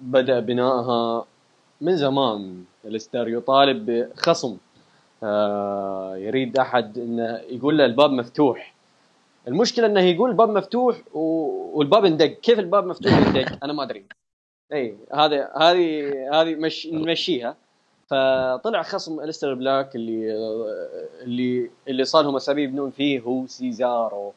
[0.00, 1.26] بدأ بنائها
[1.80, 4.56] من زمان الاستر يطالب بخصم.
[5.22, 8.74] آه، يريد أحد انه يقول له الباب مفتوح.
[9.48, 12.26] المشكلة إنه يقول الباب مفتوح و- والباب اندق.
[12.26, 14.04] كيف الباب مفتوح ويندق؟ أنا ما أدري.
[14.72, 17.56] اي هذا هذه هذه مش نمشيها.
[18.06, 20.32] فطلع خصم الستر بلاك اللي
[21.22, 24.32] اللي اللي صار لهم أسابيع يبنون فيه هو سيزارو.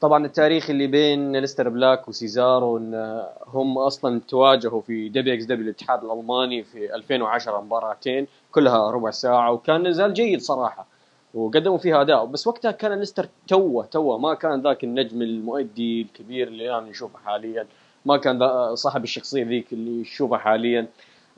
[0.00, 5.64] طبعا التاريخ اللي بين الستر بلاك وسيزارو إن هم أصلا تواجهوا في دبليو إكس دبليو
[5.64, 10.86] الاتحاد الألماني في 2010 مباراتين كلها ربع ساعة وكان نزال جيد صراحة
[11.34, 12.24] وقدموا فيها أداء.
[12.24, 17.18] بس وقتها كان الستر توه توه ما كان ذاك النجم المؤدي الكبير اللي الآن نشوفه
[17.18, 17.66] حاليا
[18.06, 18.38] ما كان
[18.74, 20.86] صاحب الشخصية ذيك اللي نشوفها حاليا.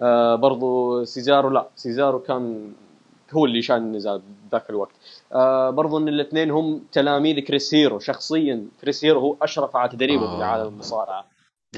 [0.00, 2.72] آه برضو سيزارو لا سيزارو كان
[3.32, 4.92] هو اللي شال النزال ذاك الوقت
[5.32, 10.36] آه برضو إن الاثنين هم تلاميذ كريس هيرو شخصيا كريس هيرو هو أشرف على تدريبه
[10.36, 10.44] في آه.
[10.44, 11.32] عالم المصارعة.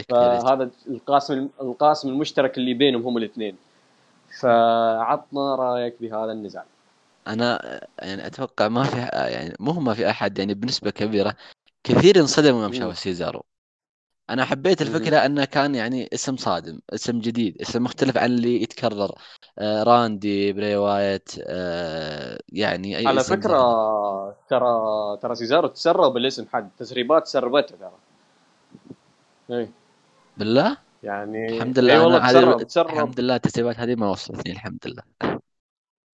[0.08, 3.56] فهذا القاسم القاسم المشترك اللي بينهم هم الاثنين
[4.40, 6.64] فعطنا رأيك بهذا النزال
[7.26, 11.36] أنا يعني أتوقع ما في يعني مو ما في أحد يعني بنسبة كبيرة
[11.84, 12.72] كثير انصدموا يوم.
[12.72, 13.44] شافوا سيزارو
[14.30, 14.82] أنا حبيت.
[14.82, 19.12] الفكرة أنه كان يعني اسم صادم اسم جديد اسم مختلف عن اللي يتكرر.
[19.58, 23.56] آه راندي بري وايت آه يعني أي على اسم فكرة
[24.48, 24.68] ترى
[25.22, 27.92] ترى سيزارو تسرب بالاسم حد تسريبات سربته ترى.
[29.50, 29.72] اي كذا.
[30.36, 32.86] بالله؟ يعني الحمد لله اي أنا والله تسرب تسرب.
[32.90, 35.02] الحمد لله التسريبات هذه ما وصلتني الحمد لله.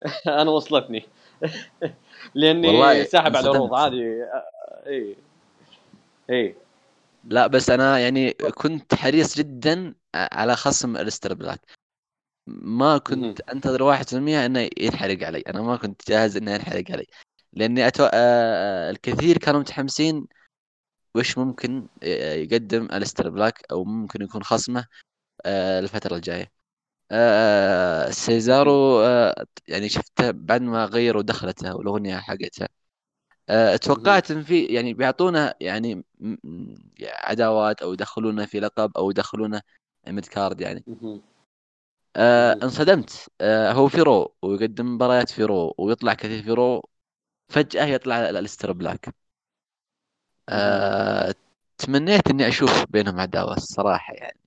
[0.41, 1.05] أنا وصلتني.
[2.35, 3.49] لأني ساحب على.
[3.49, 4.23] العروض عادي
[4.87, 5.15] اي
[6.29, 6.55] اي
[7.23, 11.61] لا بس أنا يعني كنت حريص جدا على خصم الستر بلاك.
[12.47, 15.41] ما كنت أنتظر 1% إنه ينحرق علي.
[15.41, 17.05] أنا ما كنت جاهز إنه ينحرق علي.
[17.53, 18.09] لأني أتو...
[18.91, 20.27] الكثير كانوا متحمسين
[21.15, 24.85] وش ممكن يقدم الستر بلاك أو ممكن يكون خصمه
[25.47, 26.51] الفترة الجاية.
[28.11, 29.01] سيزارو
[29.67, 32.63] يعني شفته بعد ما غيروا دخلته والأغنية حقته.
[32.65, 32.80] آه،
[33.81, 36.03] توقعت إن في يعني بيعطونا يعني
[37.03, 39.61] عداوات أو يدخلونا في لقب أو يدخلونا
[40.07, 40.83] mid card يعني.
[42.15, 42.53] آه.
[42.63, 43.29] انصدمت.
[43.41, 46.81] آه هو في Raw ويقدم مباريات في Raw ويطلع كثير في Raw
[47.49, 49.15] فجأة يطلع الستر بلاك.
[50.49, 51.35] آه
[51.77, 54.39] تمنيت إني أشوف بينهم عداوة الصراحة يعني.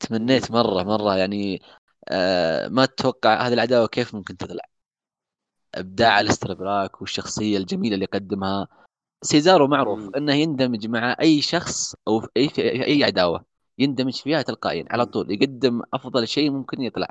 [0.00, 1.62] تمنيت مرة مرة يعني
[2.08, 4.71] آه ما تتوقع هذه العداوة كيف ممكن تطلع.
[5.74, 6.20] إبداع مم.
[6.20, 8.68] الستر بلاك والشخصية الجميلة اللي قدمها
[9.24, 10.16] سيزارو معروف مم.
[10.16, 13.44] إنه يندمج مع أي شخص أو في أي في أي عداوة
[13.78, 15.06] يندمج فيها تلقائيا على مم.
[15.06, 17.08] طول يقدم أفضل شيء ممكن يطلع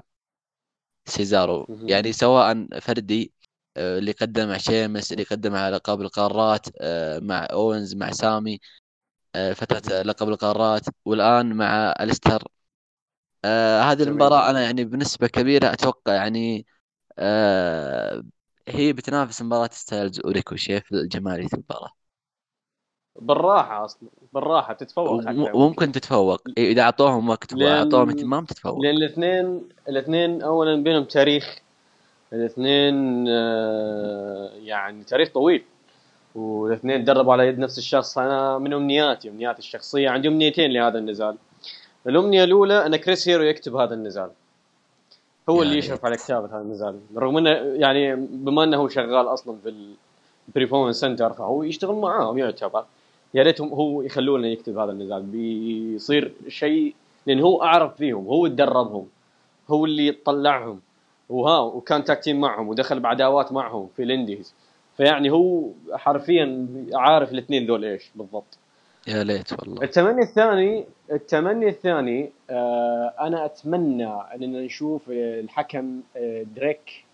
[1.05, 1.87] سيزارو مهم.
[1.87, 3.33] يعني سواء فردي
[3.77, 8.59] آه، اللي قدم مع شيمس اللي قدم على لقب القارات آه، مع اونز مع سامي
[9.35, 12.43] آه، فترة لقب القارات والآن مع الستر
[13.83, 14.03] هذه جميل.
[14.03, 16.65] المباراة أنا يعني بنسبة كبيرة أتوقع يعني
[18.67, 21.91] هي بتنافس مباراة ستايلز وريكوشي في الجمالية المباراة.
[23.19, 25.11] بالراحة أصلا بالراحة تتفوق
[25.55, 26.41] وممكن تتفوق.
[26.57, 28.79] إذا أعطوهم وقت لأن- واعطوهم اهتمام تتفوق.
[28.79, 31.57] لأن الاثنين الاثنين اولا بينهم تاريخ.
[32.33, 35.63] الاثنين آه، يعني تاريخ طويل.
[36.35, 38.17] والاثنين دربوا على يد نفس الشخص.
[38.17, 40.09] أنا من أمنياتي أمنياتي الشخصية.
[40.09, 41.37] عندي أمنيتين لهذا النزال.
[42.07, 44.31] الأمنية الأولى أن كريس هيرو يكتب هذا النزال.
[45.51, 45.77] هو يا اللي.
[45.77, 49.73] يشرف على كتابه هذا النزال رغم إنه يعني بما إنه هو شغال أصلا في
[50.47, 52.85] ال Performance Center فهو يشتغل معاهم يعتبر.
[53.33, 56.95] يا ريتهم هو يخلونه يكتب هذا النزال بيصير شيء
[57.27, 59.07] لأن هو أعرف فيهم هو اللي دربهم
[59.69, 60.79] هو اللي طلعهم
[61.29, 64.53] وها وكان tag team معهم ودخل بعداوات معهم في ال indies.
[64.97, 68.57] فيعني هو حرفيا عارف الاثنين ذول إيش بالضبط.
[69.07, 69.83] يا ليت والله.
[69.83, 77.05] التمني الثاني التمني الثاني آه أنا أتمنى أننا نشوف آه، الحكم آه دريك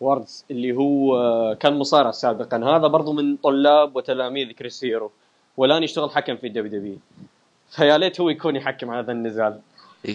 [0.00, 2.56] واردز اللي هو آه كان مصارع سابقا.
[2.56, 5.10] هذا برضو من طلاب وتلاميذ كريس هيرو
[5.56, 6.98] والان يشتغل حكم في ال WW.
[7.70, 9.60] فيا ليت هو يكون يحكم هذا النزال.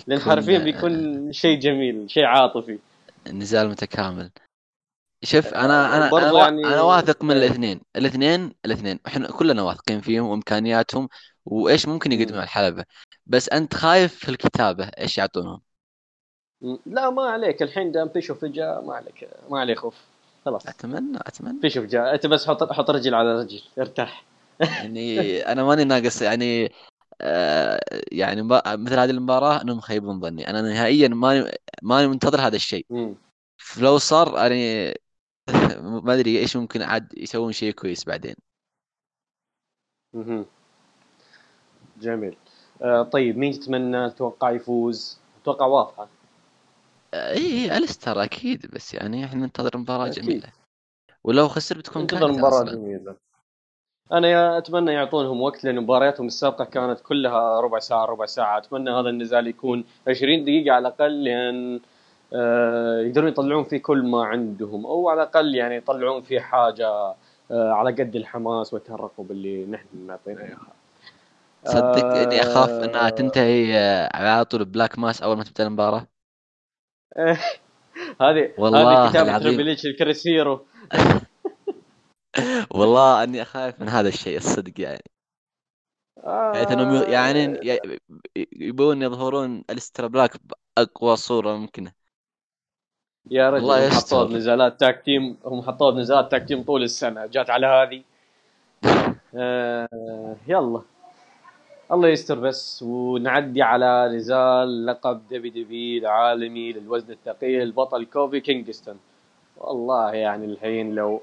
[0.07, 2.77] لأن حرفيا بيكون شيء جميل شيء عاطفي.
[3.33, 4.29] نزال متكامل.
[5.23, 7.81] شوف أنا أنا أنا, وا- يعني- أنا واثق من الاثنين.
[7.95, 8.99] الاثنين الاثنين.
[9.07, 11.09] إحنا كلنا واثقين فيهم وإمكانياتهم
[11.45, 12.11] وإيش ممكن.
[12.11, 12.83] على الحلبة.
[13.25, 15.61] بس أنت خايف في الكتابة إيش يعطونهم؟
[16.85, 17.63] لا ما عليك.
[17.63, 19.95] الحين دام بيشوف جاء ما عليك ما عليه خوف.
[20.45, 20.67] خلاص.
[20.67, 21.59] أتمنى أتمنى.
[21.59, 22.13] بيشوف جاء.
[22.13, 23.61] أنت بس حط حط رجل على رجل.
[23.79, 24.23] ارتاح.
[24.59, 26.71] يعني أنا ماني ناقص يعني
[27.21, 27.79] آه
[28.11, 30.49] يعني مثل هذه المباراة أنهم خيبون ظني.
[30.49, 31.51] أنا نهائيا ماني
[31.81, 32.85] ماني منتظر هذا الشيء.
[32.89, 33.15] مم.
[33.77, 34.93] لو صار يعني
[36.05, 38.35] ما أدري إيش ممكن عاد يسوون شيء كويس بعدين.
[40.13, 40.45] مهم.
[42.01, 42.35] جميل.
[42.81, 46.07] آه طيب مين تتمنى تتوقع يفوز؟ أتوقع واضحة.
[47.13, 50.23] إي إي الستر أكيد بس يعني إحنا ننتظر مباراة أكيد.
[50.23, 50.51] جميلة.
[51.23, 53.15] ولو خسر بتكون كارثة مباراة جميلة.
[54.11, 58.57] أنا أتمنى يعطونهم وقت لأن مبارياتهم السابقة كانت كلها ربع ساعة ربع ساعة.
[58.57, 61.79] أتمنى هذا النزال يكون 20 دقيقة على الأقل لأن آه،
[63.05, 66.87] يقدرون يطلعون فيه كل ما عندهم أو على الأقل يعني يطلعون فيه حاجة
[67.51, 70.67] آه، على قد الحماس والترقب اللي نحن معطينا اياها
[71.65, 76.07] تصدق إني أخاف آه، إنها تنتهي آه، على طول Black Mass أول ما تبدأ المباراة.
[78.21, 79.51] هذه والله هذه كتابة العظيم.
[79.53, 80.65] تريبل اتش الكريس هيرو
[82.75, 85.03] والله إني أخاف من هذا الشيء الصدق يعني.
[86.55, 87.79] حيث إنهم ي- يعني آه، ي-
[88.51, 90.37] يبون يظهرون Aleister Black
[90.77, 92.06] بأقوى صورة ممكنة.
[93.31, 94.37] يا رجل الله.
[94.37, 98.01] نزالات tag team هم حطوا نزالات tag team طول السنة جات على هذه.
[99.35, 100.81] آه يلا.
[101.91, 108.99] الله يستر بس ونعدي على نزال لقب WWE العالمي للوزن الثقيل بطل كوفي كينغستون.
[109.57, 111.21] والله يعني الحين لو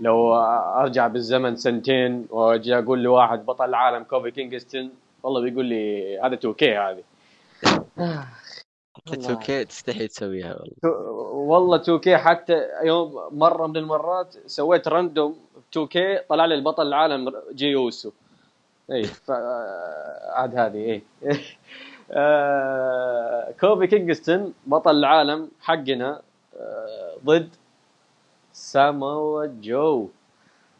[0.00, 0.34] لو
[0.82, 4.90] أرجع بالزمن سنتين وأجي أقول لواحد بطل العالم كوفي كينغستون
[5.22, 7.02] والله بيقول لي هذا 2 كي هذه.
[9.10, 9.32] والله.
[9.32, 11.00] 2 تستحي تسويها والله
[11.32, 15.36] والله 2 كي حتى يوم مرة من المرات سويت random
[15.72, 18.10] 2 كي طلع لي البطل العالم جي يوسو
[18.92, 19.30] إي ف
[20.30, 21.02] عاد هذه إي
[22.10, 26.22] آه، كوفي كينغستون بطل العالم حقنا
[26.60, 27.48] آه، ضد
[28.52, 30.08] ساموا جو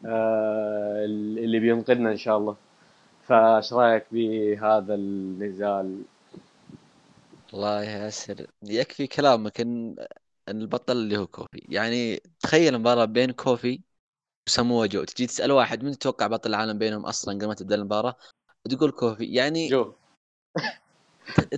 [0.07, 2.57] آه، اللي بينقذنا إن شاء الله
[3.23, 6.03] فايش رأيك بهذا النزال؟
[7.53, 9.97] والله يا ياسر يكفي كلامك إن
[10.49, 11.67] إن البطل اللي هو كوفي.
[11.69, 13.81] يعني تخيل مباراة بين كوفي
[14.49, 15.05] وساموا جو.
[15.05, 18.17] تجي تسأل واحد من تتوقع بطل العالم بينهم أصلا قبل ما تبدأ المباراة؟
[18.71, 19.25] تقول كوفي.
[19.25, 19.93] يعني جو.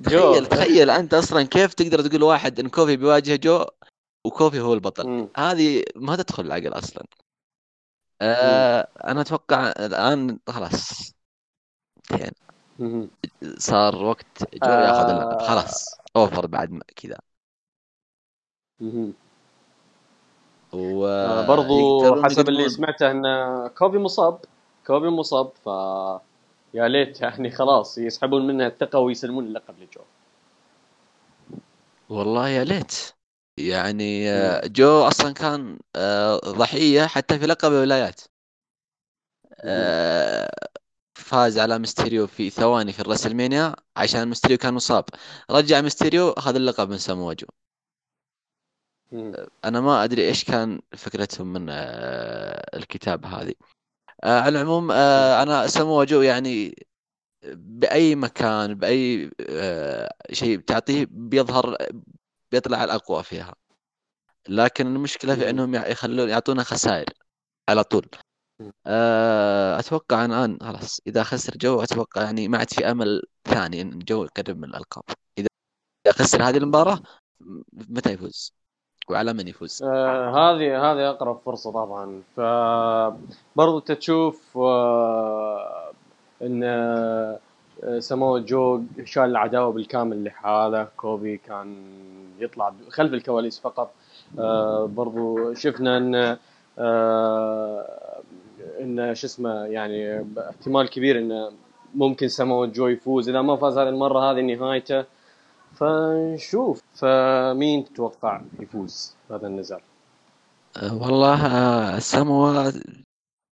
[0.05, 0.46] تخيل.
[0.46, 3.66] تخيل أنت أصلا كيف تقدر تقول واحد إن كوفي بيواجه جو
[4.26, 5.29] وكوفي هو البطل؟ مم.
[5.37, 7.05] هذه ما تدخل العقل أصلا.
[8.22, 11.14] آه أنا أتوقع الآن خلاص.
[13.58, 14.86] صار وقت جو آه.
[14.86, 17.18] ياخذ اللقب خلاص over بعد ما كذا.
[20.72, 23.22] و آه، برضو حسب اللي سمعته إن
[23.68, 24.38] كوفي مصاب.
[24.86, 25.66] كوفي مصاب ف
[26.74, 30.02] يا ليت يعني خلاص يسحبون منه الثقة ويسلمون اللقب لجو
[32.08, 32.94] والله يا ليت.
[33.58, 38.20] يعني آه، جو أصلا كان آه، ضحية حتى في لقب الولايات.
[41.30, 45.04] فاز على ميستيريو في ثواني في الرسلمانيا عشان ميستيريو كان مصاب.
[45.50, 47.46] رجع ميستيريو اخذ اللقب من سامو جو
[49.12, 49.34] مم.
[49.64, 53.54] أنا ما أدري إيش كان فكرتهم من آه، الكتابه هذه.
[54.24, 56.86] آه، على العموم آه، أنا سامو جو يعني
[57.55, 59.30] بأي مكان بأي
[60.32, 61.76] شيء تعطيه بيظهر
[62.52, 63.55] بيطلع الأقوى فيها.
[64.48, 65.50] لكن المشكلة في.
[65.50, 67.09] إنهم يخلون يعطونا خسائر
[67.68, 68.07] على طول.
[69.78, 71.00] أتوقع الان خلاص.
[71.06, 75.04] إذا خسر جو أتوقع يعني ما عاد في أمل ثاني إن جو يقرب من الألقاب.
[75.38, 75.48] إذا
[76.12, 76.98] خسر هذه المباراة
[77.72, 78.54] متى يفوز؟
[79.11, 82.22] وعلى من يفوز؟ آه هذه هذه أقرب فرصة طبعا.
[82.36, 82.40] ف
[83.56, 85.92] برضو أنت تشوف آه
[86.42, 87.38] إن آه
[87.98, 90.88] سمو جو شال العداوة بالكامل لحاله.
[90.96, 91.84] كوفي كان
[92.38, 93.90] يطلع خلف الكواليس فقط.
[94.38, 96.36] آه برضو شفنا إن
[96.78, 98.09] آه
[98.83, 101.53] إن شو اسمه يعني احتمال كبير انه
[101.95, 103.28] ممكن سمو جو يفوز.
[103.28, 105.05] إذا ما فاز هذه المرة هذه نهايته.
[105.74, 106.83] فنشوف.
[106.95, 109.81] فمين تتوقع يفوز هذا النزال؟
[110.76, 112.72] آه، والله آه، ساموا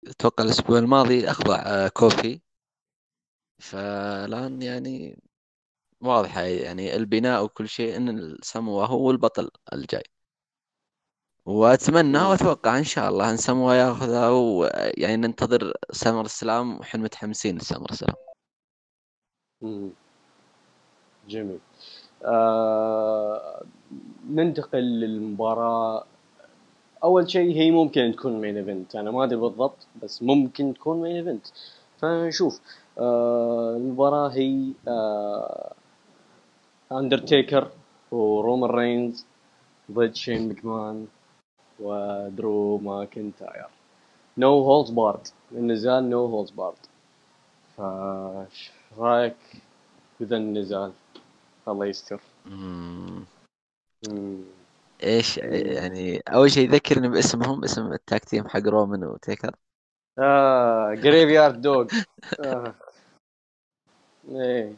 [0.07, 2.39] أتوقع الأسبوع الماضي أخضع آه، كوفي.
[3.59, 5.19] فالآن يعني
[6.01, 10.03] واضحة يعني البناء وكل شيء إن ساموا هو البطل الجاي.
[11.47, 17.89] وأتمنى وأتوقع إن شاء الله إن ساموا ياخذها ويعني ننتظر سمر السلام وإحنا متحمسين لسمر
[17.91, 18.15] السلام.
[21.27, 21.59] جميل.
[22.25, 23.63] آه
[24.29, 26.03] ننتقل للمباراة.
[27.03, 31.15] أول شيء هي ممكن تكون main event أنا ما أدري بالضبط بس ممكن تكون main
[31.15, 31.47] event
[32.01, 32.61] فنشوف.
[32.99, 35.73] آه المباراة هي آه
[36.91, 37.71] أندرتيكر
[38.11, 39.25] ورومان رينز
[39.91, 41.07] ضد شين مكمان
[41.79, 43.67] ودرو ماكنتاير
[44.37, 46.77] no holds barred النزال no holds barred
[47.77, 49.35] فايش رايك
[50.19, 50.91] بذا النزال؟
[51.67, 52.21] الله يستر.
[55.03, 59.55] إيش يعني أول شيء ذكرني باسمهم اسم ال tag team حق رومان وتيكر.
[60.19, 61.87] آه Graveyard Dog
[62.39, 62.75] آه.
[64.29, 64.73] إيه.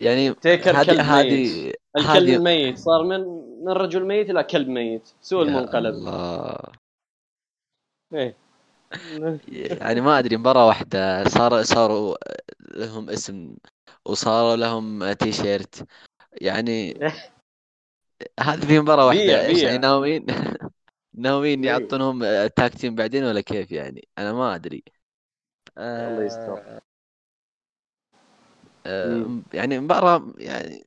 [0.00, 3.20] يعني تيكر كلب هذه الكلب هذه الميت صار من
[3.64, 5.08] من رجل ميت إلى كلب ميت.
[5.22, 5.94] سوء المنقلب.
[5.94, 6.56] الله.
[8.14, 8.36] إيه.
[9.82, 11.24] يعني ما أدري مباراة واحدة.
[11.24, 12.16] صار صاروا
[12.74, 13.54] لهم اسم
[14.04, 15.86] وصاروا لهم تي شيرت
[16.32, 16.94] يعني
[18.40, 19.46] هذه في بيع واحدة.
[19.46, 20.26] إيش يعني ناويين
[21.14, 24.84] ناويين يعطونهم tag team بعدين ولا كيف يعني؟ أنا ما أدري.
[25.78, 26.80] الله يستر.
[29.54, 30.86] يعني مباراة يعني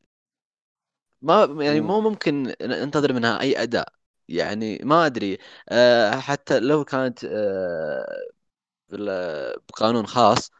[1.21, 1.81] ما يعني.
[1.81, 3.93] مو ممكن ننتظر منها أي أداء.
[4.29, 5.37] يعني ما أدري
[5.69, 8.23] آه حتى لو كانت آه
[9.69, 10.51] بقانون خاص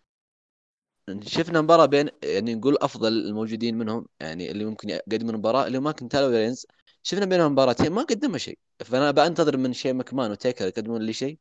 [1.27, 5.91] شفنا مباراة بين يعني نقول أفضل الموجودين منهم يعني اللي ممكن يقدمون مباراة اللي ما
[5.91, 6.65] كنت رينز
[7.03, 8.59] شفنا بينهم مباراتين ما قدموا شيء.
[8.85, 11.39] فأنا بنتظر من شيء مكمان وتيكر يقدمون لي شيء.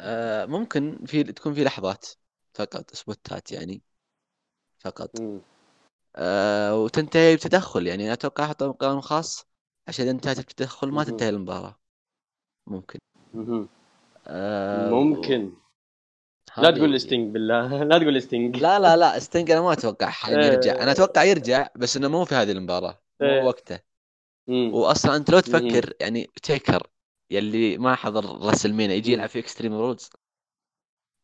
[0.00, 2.06] آه ممكن في تكون في لحظات
[2.54, 3.82] فقط سبوتات يعني.
[4.84, 5.10] فقط.
[6.16, 7.86] آه وتنتهي بتدخل.
[7.86, 9.46] يعني أتوقع حطوا قانون خاص.
[9.88, 11.04] عشان إذا انتهت بتدخل ما.
[11.04, 11.78] تنتهي المباراة.
[12.66, 12.98] ممكن.
[14.26, 15.52] آه و- ممكن
[16.58, 17.84] لا تقول ستينج بالله.
[17.84, 20.82] لا تقول ستينج لا لا لا ستينج أنا ما أتوقع حاليا يرجع.
[20.82, 23.02] أنا أتوقع يرجع بس إنه مو في هذه المباراة.
[23.20, 23.42] مو إيه.
[23.44, 23.80] وقته.
[24.48, 24.74] مم.
[24.74, 25.40] واصلا أنت لو.
[25.40, 26.86] تفكر يعني تيكر
[27.30, 29.14] يلي ما حضر WrestleMania يجي مم.
[29.14, 30.10] يلعب في Extreme Rules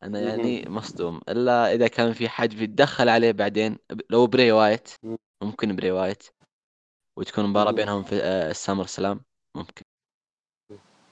[0.03, 0.65] أنا يعني.
[0.69, 3.79] مصدوم إلا إذا كان في حد بيتدخل عليه بعدين
[4.11, 5.17] لو Bray Wyatt مم.
[5.43, 6.23] ممكن Bray Wyatt
[7.17, 7.77] وتكون مباراة مهم.
[7.77, 9.21] بينهم في آه، ال SummerSlam
[9.55, 9.83] ممكن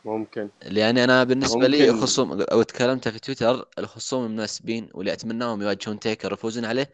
[0.04, 5.62] ممكن لأني أنا بالنسبة لي ممكن خصوم أو تكلمت في تويتر الخصوم المناسبين واللي أتمناهم
[5.62, 6.90] يواجهون تيكر ويفوزون عليه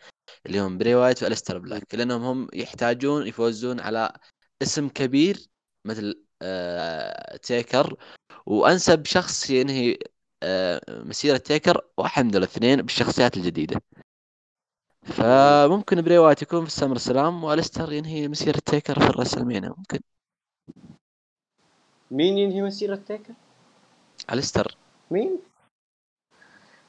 [0.46, 1.58] اللي هم Bray Wyatt و Aleister.
[1.58, 4.12] Black لأنهم هم يحتاجون يفوزون على
[4.62, 5.48] اسم كبير
[5.84, 7.96] مثل آه تيكر
[8.46, 9.98] وأنسب شخص ينهي
[10.88, 13.80] مسيرة تيكر واحد من الاثنين بالشخصيات الجديدة.
[15.02, 19.74] فممكن Bray Wyatt يكون في ال SummerSlam و Aleister ينهي مسيرة تيكر في ال WrestleMania
[19.78, 20.00] ممكن
[22.10, 23.34] مين ينهي مسيرة تيكر؟
[24.32, 24.76] Aleister
[25.10, 25.38] مين؟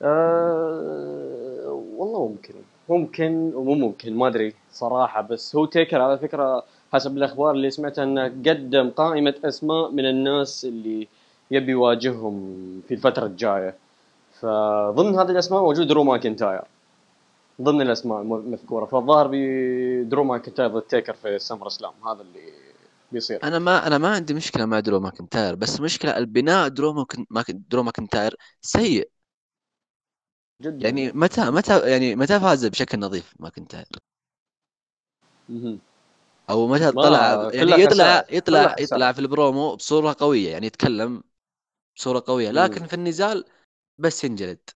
[0.02, 2.54] آه والله ممكن
[2.90, 8.04] ممكن ومو ممكن ما أدري صراحة بس هو تيكر على فكرة حسب الأخبار اللي سمعتها
[8.04, 11.08] إنه قدم قائمة أسماء من الناس اللي
[11.52, 13.76] يبي يواجههم في الفترة الجاية.
[14.42, 16.62] فضمن هذه الأسماء موجود درو ماكنتاير.
[17.62, 21.94] ضمن الأسماء المذكوره فالظاهر بدرو ماكنتاير ضد تيكر في SummerSlam.
[22.08, 22.54] هذا اللي
[23.12, 23.44] بيصير.
[23.44, 27.62] أنا ما أنا ما عندي مشكلة مع درو ماكنتاير بس مشكلة البناء درو ماكن...
[27.70, 29.10] درو ماكنتاير سيء.
[30.62, 30.88] جدا.
[30.88, 33.86] يعني متى متى يعني متى فاز بشكل نظيف ماكنتاير.
[36.50, 41.24] أو متى طلع يعني يطلع يطلع يطلع خسائر في البرومو بصورة قوية يعني يتكلم
[41.96, 42.52] بصورة قوية.
[42.52, 43.46] لكن في النزال
[44.00, 44.70] بس ينجلد.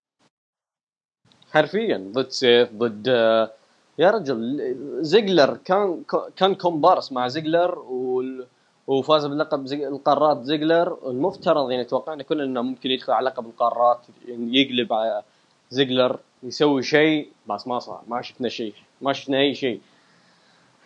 [1.52, 3.52] حرفيا ضد سيف ضد آه،
[4.00, 6.04] يا رجل زيجلر كان
[6.36, 8.48] كان كومبارس مع زيجلر وال-
[8.88, 11.10] وفاز بلقب زي القارات زيجلر.
[11.10, 15.24] المفترض يعني توقعنا كلنا إنه ممكن يدخل على لقب القارات يعني يقلب على
[15.70, 17.32] زيجلر يسوي شيء.
[17.50, 19.82] بس ما صار ما شفنا شيء ما شفنا أي شيء.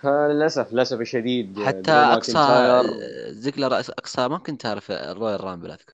[0.02, 5.94] فللاسف للأسف الشديد آه، حتى أقصى ماكنتاير زيجلر أقصى ماكنتاير في ال Royal Rumble أذكر.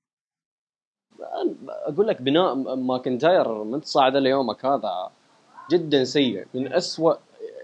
[1.69, 5.09] أقول لك بناء ماكنتاير من تصاعد ليومك هذا
[5.71, 7.13] جدا سيء من أسوأ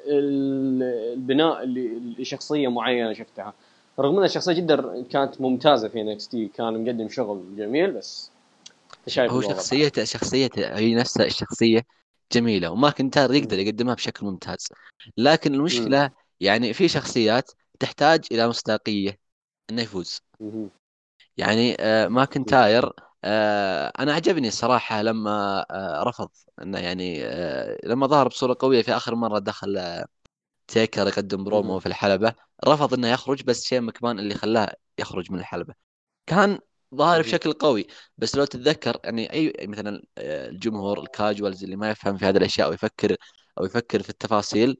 [0.07, 0.84] ال-
[1.14, 3.53] البناء اللي لشخصية معينة شفتها
[3.99, 8.32] رغم إن الشخصية جدا كانت ممتازة في NXT كان مقدم شغل جميل بس
[9.07, 11.82] شايف هو شخصيته شخصيته هي نفسها الشخصيه
[12.32, 13.59] جميلة وماكنتاير يقدر.
[13.59, 14.68] يقدمها بشكل ممتاز
[15.18, 15.53] لكن.
[15.53, 19.18] المشكلة يعني في شخصيات تحتاج إلى مصداقية
[19.70, 20.70] إنه يفوز مم.
[21.38, 22.91] يعني آه، ماكنتاير
[23.99, 26.30] أنا عجبني الصراحة لما آه، رفض
[26.61, 30.05] إنه يعني آه، لما ظهر بصورة قوية في آخر مرة دخل آه،
[30.67, 31.80] تيكر يقدم برومو.
[31.80, 32.34] في الحلبة
[32.65, 35.76] رفض إنه يخرج بس شيء مكمان اللي خلاه يخرج من الحلبة
[36.28, 36.59] كان
[36.95, 37.21] ظاهر.
[37.21, 42.17] بشكل قوي بس لو تتذكر يعني أي مثلا آه، الجمهور ال casuals اللي ما يفهم
[42.17, 43.17] في هذه الأشياء ويفكر
[43.59, 44.78] أو يفكر في التفاصيل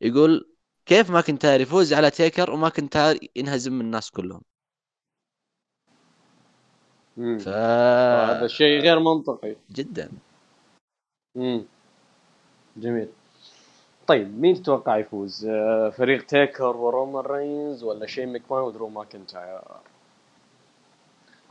[0.00, 0.50] يقول
[0.86, 4.42] كيف ماكنتاير يفوز على تيكر وماكنتاير ينهزم من الناس كلهم.
[7.16, 9.56] ف هذا شيء غير منطقي.
[9.72, 10.10] جدا.
[11.36, 11.64] امم
[12.76, 13.08] جميل.
[14.06, 19.60] طيب مين تتوقع يفوز؟ آه، فريق تيكر ورومان رينز ولا شين مكمان ودرو ماكنتاير؟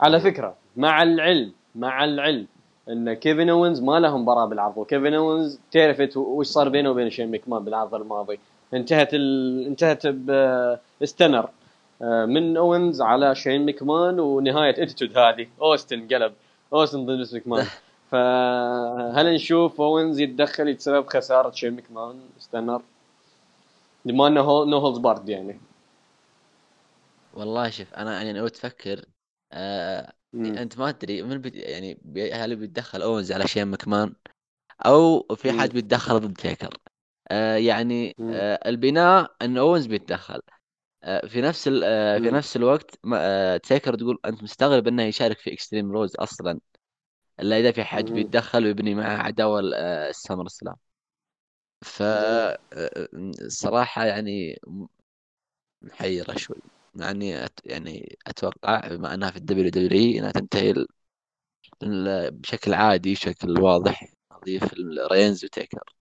[0.00, 2.46] على فكرة مع العلم مع العلم
[2.88, 7.30] إن كيفن أوينز ما له مباراه بالعرض وكيفن أوينز تعرفت وش صار بينه وبين شين
[7.30, 8.38] مكمان بالعرض الماضي.
[8.74, 9.66] انتهت ال...
[9.66, 11.50] انتهت ب stunner آه،
[12.00, 15.46] من اوينز على شين مكمان ونهاية attitude هذه.
[15.60, 16.34] أوستن قلب.
[16.72, 17.66] أوستن ضد مكمان
[18.10, 22.82] فهل نشوف اوينز يتدخل يتسبب خسارة شين مكمان stunner
[24.04, 25.60] بما إنه no holds barred يعني.
[27.34, 29.04] والله شوف أنا يعني لو تفكر
[29.52, 30.44] آه مم.
[30.58, 34.14] أنت ما تدري من بي يعني بي هل بيتدخل اونز على شين مكمان
[34.86, 35.52] أو في.
[35.52, 36.76] حد بيتدخل ضد تيكر
[37.30, 38.14] آه يعني.
[38.20, 40.34] آه البناء إن اونز بيتدخل.
[40.34, 40.55] آه
[41.28, 42.30] في نفس ال- آه في.
[42.30, 46.60] نفس الوقت ما آه تيكر تقول أنت مستغرب إنه يشارك في اكستريم روز أصلا
[47.40, 48.12] إلا إذا في حد.
[48.12, 50.76] بيتدخل ويبني معه عداوة ال- آه، السمر سلام
[51.84, 52.02] ف.
[52.02, 52.58] آه،
[53.40, 54.58] الصراحه يعني
[55.82, 56.62] محيرة شوي
[56.94, 57.60] مع إني أت...
[57.64, 60.72] يعني أتوقع بما أنها في ال WW إنها تنتهي
[62.30, 64.74] بشكل عادي بشكل واضح نظيف
[65.12, 65.95] رينز وتيكر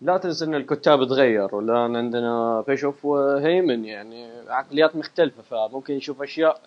[0.00, 6.60] لا تنسى إن الكتاب تغير والآن عندنا بيشوف وهيمن يعني عقليات مختلفة فممكن نشوف أشياء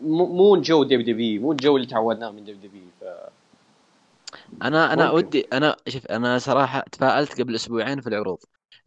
[0.00, 3.04] مو مو جو WWE مو الجو اللي تعودناه من WWE ف
[4.62, 5.26] أنا أنا ممكن.
[5.26, 8.38] ودي أنا شوف أنا صراحة تفائلت قبل أسبوعين في العروض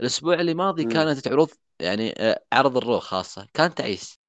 [0.02, 0.90] الأسبوع اللي ماضي مم.
[0.90, 1.50] كانت عروض
[1.80, 4.20] يعني آه، عرض الرو خاصة كان تعيس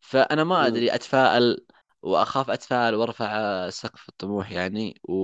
[0.00, 0.66] فأنا ما.
[0.66, 1.66] أدري أتفائل
[2.02, 5.14] وأخاف أتفائل وأرفع سقف الطموح يعني و...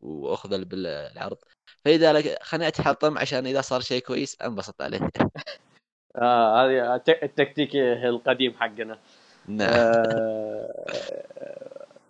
[0.00, 1.38] واخذل بالعرض
[1.84, 2.42] فإذا لك...
[2.42, 5.00] خليني أتحطم عشان إذا صار شيء كويس أنبسط عليه.
[6.16, 8.98] آه هذه الت- التكتيك القديم حقنا.
[9.48, 9.68] نعم.
[9.72, 11.06] آه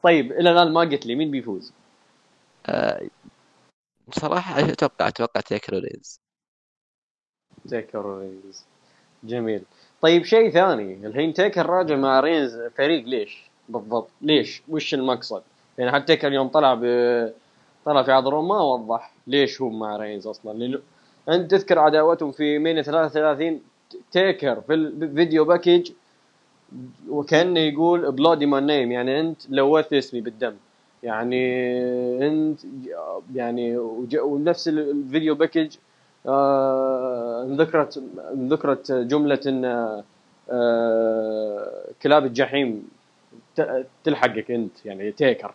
[0.03, 1.73] طيب إلى الآن ما قلت لي مين بيفوز؟
[2.67, 3.01] آه،
[4.09, 6.21] بصراحه أتوقع أتوقع تيكر رينز
[7.69, 8.65] تيكر رينز
[9.25, 9.63] جميل.
[10.01, 11.07] طيب شيء ثاني.
[11.07, 15.43] الحين تيكر راجع مع رينز فريق ليش بالضبط؟ ليش؟ وش المقصد؟
[15.79, 16.83] يعني حتى تيكر يوم طلع ب
[17.85, 20.79] طلع في عذره ما وضح؟ ليش هو مع رينز أصلا؟ لأنه
[21.29, 23.61] أنت تذكر عداوتهم في مين 33
[24.13, 25.91] تيكر في ال video package
[27.09, 30.55] وكأنه يقول bloody my name يعني أنت لوثت اسمي بالدم.
[31.03, 31.43] يعني
[32.27, 32.61] أنت
[33.35, 33.79] يعني
[34.17, 35.77] ونفس ال video package
[36.27, 38.03] آه ذكرت
[38.37, 39.65] ذكرت جملة إن
[40.51, 42.89] آه كلاب الجحيم
[44.05, 45.55] تلحقك أنت يعني تيكر.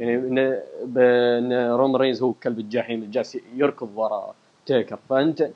[0.00, 4.34] يعني إن بإن رومان رينز هو كلب الجحيم اللي جالس يركض وراء
[4.66, 4.98] تيكر.
[5.08, 5.50] فأنت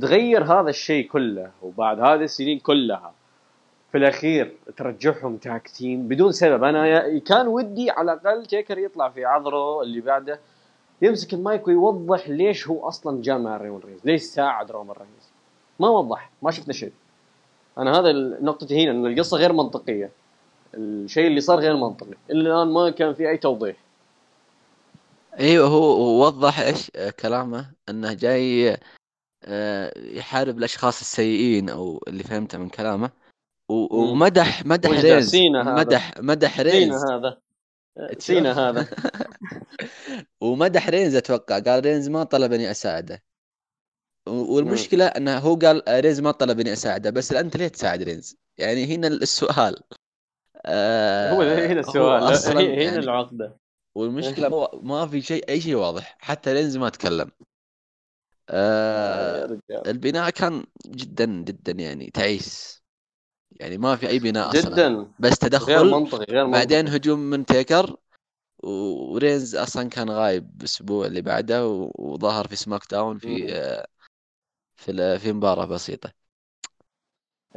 [0.00, 3.12] تغير هذا الشيء كله وبعد هذه السنين كلها
[3.92, 6.64] في الأخير ترجعهم tag team بدون سبب.
[6.64, 10.40] أنا كان ودي على الأقل تيكر يطلع في عذره اللي بعده
[11.02, 15.30] يمسك المايك ويوضح ليش هو أصلا جاء مع رومان رينز ليش ساعد رومان رينز.
[15.80, 16.92] ما وضح ما شفنا شيء.
[17.78, 20.10] أنا هذا نقطتي هنا إن القصة غير منطقية.
[20.74, 22.14] الشيء اللي صار غير منطقي.
[22.30, 23.76] إلى الآن ما كان في أي توضيح.
[25.38, 28.76] أيوه هو وضح إيش آه، كلامه إنه جاي
[29.44, 33.10] آه، يحارب الأشخاص السيئين أو اللي فهمته من كلامه
[33.68, 34.10] و- مم.
[34.10, 35.74] ومدح مدح سينا هذا.
[35.74, 37.38] مدح مدح سينا رينز هذا.
[38.18, 38.86] سينا هذا.
[40.40, 43.22] ومدح رينز أتوقع قال رينز ما طلب إني أساعده.
[44.28, 48.36] و- والمشكلة إنه هو قال رينز ما طلب إني أساعده بس انت ليه تساعد رينز؟
[48.58, 49.76] يعني هنا السؤال.
[50.66, 52.22] آه، هو هنا السؤال.
[52.22, 53.63] هو أصلاً هنا يعني العقدة.
[53.94, 57.30] والمشكلة مو- ما في شيء أي شيء واضح حتى رينز ما تكلم.
[58.50, 59.88] آه رجال.
[59.88, 62.82] البناء كان جدا جدا يعني تعيس.
[63.50, 64.70] يعني ما في أي بناء أصلا.
[64.74, 65.12] جدا.
[65.18, 66.58] بس غير تدخل منطقي غير منطقي.
[66.58, 67.96] بعدين هجوم من تيكر
[68.64, 73.54] ورينز أصلا كان غايب الأسبوع اللي بعده وظهر في SmackDown في.
[73.54, 73.86] آه،
[74.76, 76.12] في في مباراة بسيطة.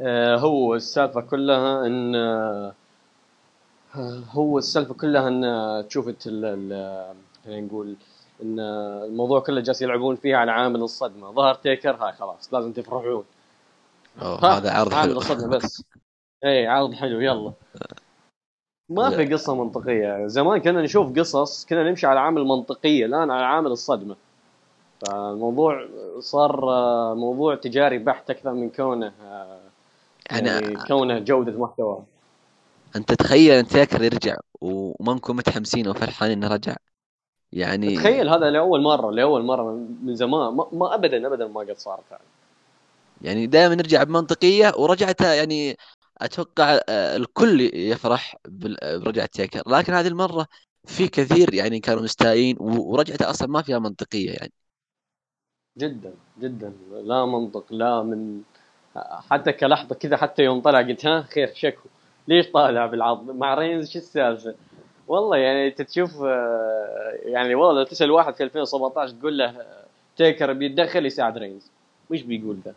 [0.00, 2.74] آه، هو السالفة كلها إن آه،
[4.30, 7.14] هو السالفة كلها إن آه، تشوف خلينا
[7.46, 7.96] نقول
[8.42, 11.32] إن آه، الموضوع كله جالس يلعبون فيه على عامل الصدمة.
[11.32, 13.24] ظهر تيكر هاي خلاص لازم تفرحون.
[14.18, 15.84] هذا عرض عامل حلو الصدمة بس.
[16.44, 17.52] اي عرض حلو يلا.
[18.88, 20.26] ما في قصة منطقية.
[20.26, 24.16] زمان كنا نشوف قصص كنا نمشي على عامل منطقية الآن على عامل الصدمة.
[25.00, 29.12] فالموضوع صار آه، موضوع تجاري بحت أكثر من كونه
[30.30, 32.02] يعني يعني كونه جودة محتوى.
[32.96, 36.76] انت تخيل أن تيكر يرجع وما نكون متحمسين وفرحانين إنه رجع.
[37.52, 39.72] يعني تخيل هذا لأول مرة لأول مرة
[40.02, 42.20] من زمان ما, ما ابدا ابدا ما قد صارت هذه
[43.20, 45.76] يعني دائما نرجع بمنطقية ورجعتها يعني
[46.18, 50.46] أتوقع آه، الكل يفرح برجعة تيكر لكن هذه المرة
[50.86, 54.52] في كثير يعني كانوا مستائين و- ورجعتها أصلا ما فيها منطقية يعني.
[55.78, 56.72] جدا جدا.
[56.90, 58.42] لا منطق لا من
[59.30, 61.88] حتى كلحظة كذا حتى يوم طلع قلت ها خير شكو.
[62.28, 64.54] ليش طالع بالعرض؟ مع رينز شو السالفة؟
[65.08, 69.84] والله يعني انت تشوف آه، يعني والله لو تسأل واحد في 2017 تقول له آه،
[70.16, 71.70] تيكر بيتدخل يساعد رينز.
[72.10, 72.74] وش بيقول ذا؟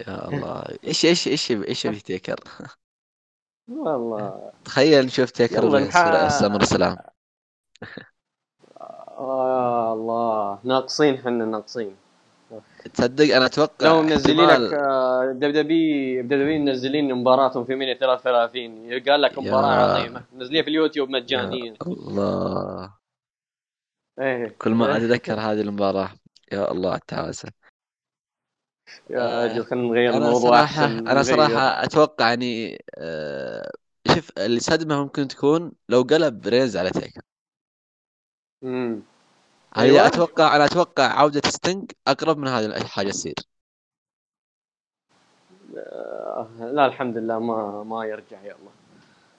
[0.00, 0.64] يا الله.
[0.86, 2.36] إيش إيش إيش إيش في تيكر؟
[3.68, 4.52] والله.
[4.64, 5.90] تخيل نشوف تيكر
[6.28, 6.96] SummerSlam
[8.80, 10.58] آه الله.
[10.64, 11.96] ناقصين حنا ناقصين.
[12.94, 19.02] تصدق أنا أتوقع لو منزلين احتمال- لك آه، دبدبي دبدبي منزلين مباراتهم في ميني 33
[19.08, 20.00] قال لك مباراة يا.
[20.00, 20.24] عظيمة.
[20.32, 21.74] منزليها في اليوتيوب مجانيا.
[21.86, 22.92] الله.
[24.20, 24.56] إيه.
[24.58, 26.10] كل ما أتذكر هذه المباراة.
[26.52, 27.48] يا الله على التعاسة.
[29.10, 31.22] يا أجل خلينا نغير أنا الموضوع صراحة أحسن أنا نغير.
[31.22, 32.78] صراحة أتوقع يعني
[34.14, 37.20] شوف الصدمة ممكن تكون لو قلب رينز على تيكر
[38.64, 39.02] امم
[39.78, 40.06] أيوة.
[40.06, 43.34] أتوقع أنا أتوقع عودة ستنج أقرب من هذه الحاجة تصير.
[45.76, 48.56] آه، لا الحمد لله ما ما يرجع يلا.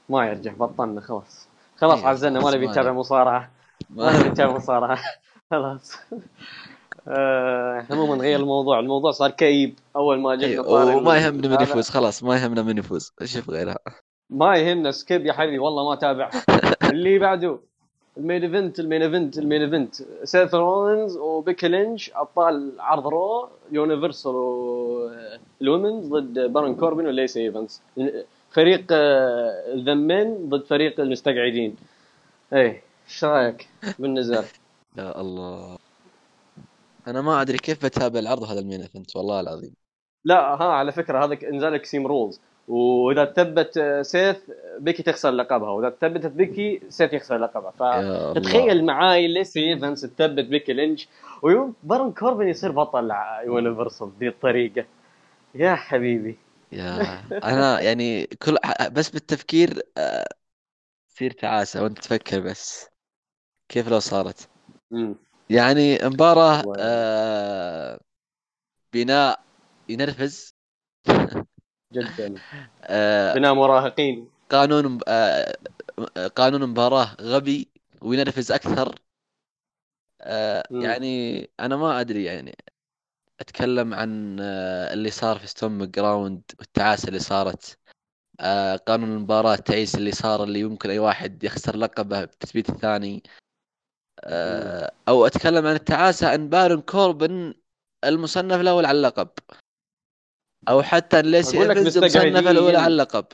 [0.10, 1.48] ما يرجع بطلنا خلاص.
[1.78, 2.92] خلاص إيه، عزلنا ما نبي نتابع.
[2.92, 3.52] مصارعة.
[3.90, 5.00] ما نبي نتابع مصارعة.
[5.52, 5.96] خلاص.
[7.08, 8.80] آه، عموما نغير الموضوع.
[8.80, 9.80] الموضوع صار كئيب.
[9.96, 11.62] أول ما جبنا أيوة، وما يهمنا من.
[11.62, 13.14] يفوز خلاص ما يهمنا من يفوز.
[13.24, 13.78] شوف غيرها
[14.30, 15.60] ما يهمنا skip يا حبيبي.
[15.60, 16.30] والله ما تابع
[16.92, 17.60] اللي بعده.
[18.18, 19.96] ال main event ال main event ال main event.
[20.24, 24.34] سيث رولينز وبيكي لينش أبطال عرض Raw Universal
[25.62, 27.82] ال women's ضد بارون كوربن وليسي إيفنز.
[28.52, 31.76] فريق آه، ال The Man ضد فريق المستقعدين.
[32.54, 33.68] إيه إيش رأيك
[34.00, 34.46] بالنزال؟
[34.98, 35.78] يا الله.
[37.08, 39.74] أنا ما أدري كيف بتابع العرض هذا ال main event والله العظيم.
[40.26, 44.38] لا ها على فكرة هذا النزال Extreme Rules وإذا تثبت آه، سيث
[44.80, 47.72] بيكي تخسر لقبها وإذا ثبتت بيكي سيث يخسر لقبها.
[47.72, 48.34] ف يا الله.
[48.34, 51.08] تخيل معاي ليسي ايفنس تثبت بيكي لينش
[51.42, 53.12] ويوم بارون كوربن يصير بطل
[53.46, 54.86] Universal بذي الطريقة.
[55.56, 56.38] يا حبيبي.
[56.72, 58.58] يا أنا يعني كل
[58.92, 60.28] بس بالتفكير آه،
[61.10, 62.88] تصير تعاسة وأنت تفكر بس
[63.70, 64.50] كيف لو صارت.
[65.50, 68.00] يعني مباراة و- آه
[68.94, 69.40] بناء
[69.90, 70.56] ينرفز.
[71.94, 72.36] جدا.
[72.84, 74.30] آه بناء مراهقين.
[74.50, 75.58] قانون آه
[76.36, 77.68] قانون مباراة غبي
[78.02, 79.00] وينرفز أكثر.
[80.22, 80.64] آه.
[80.72, 82.56] يعني أنا ما أدري يعني.
[83.40, 84.40] أتكلم عن
[84.92, 87.78] اللي صار في Stomping Grounds والتعاسة اللي صارت.
[88.88, 93.24] قانون المباراة التعيس اللي صار اللي يمكن أي واحد يخسر لقبه بالتثبيت الثاني.
[95.08, 97.54] أو أتكلم عن التعاسة عن بارون كوربن
[98.04, 99.30] المصنف الأول على اللقب.
[100.70, 102.38] أو حتى ليسي المصنف مستقعدين.
[102.38, 103.26] الأول على اللقب.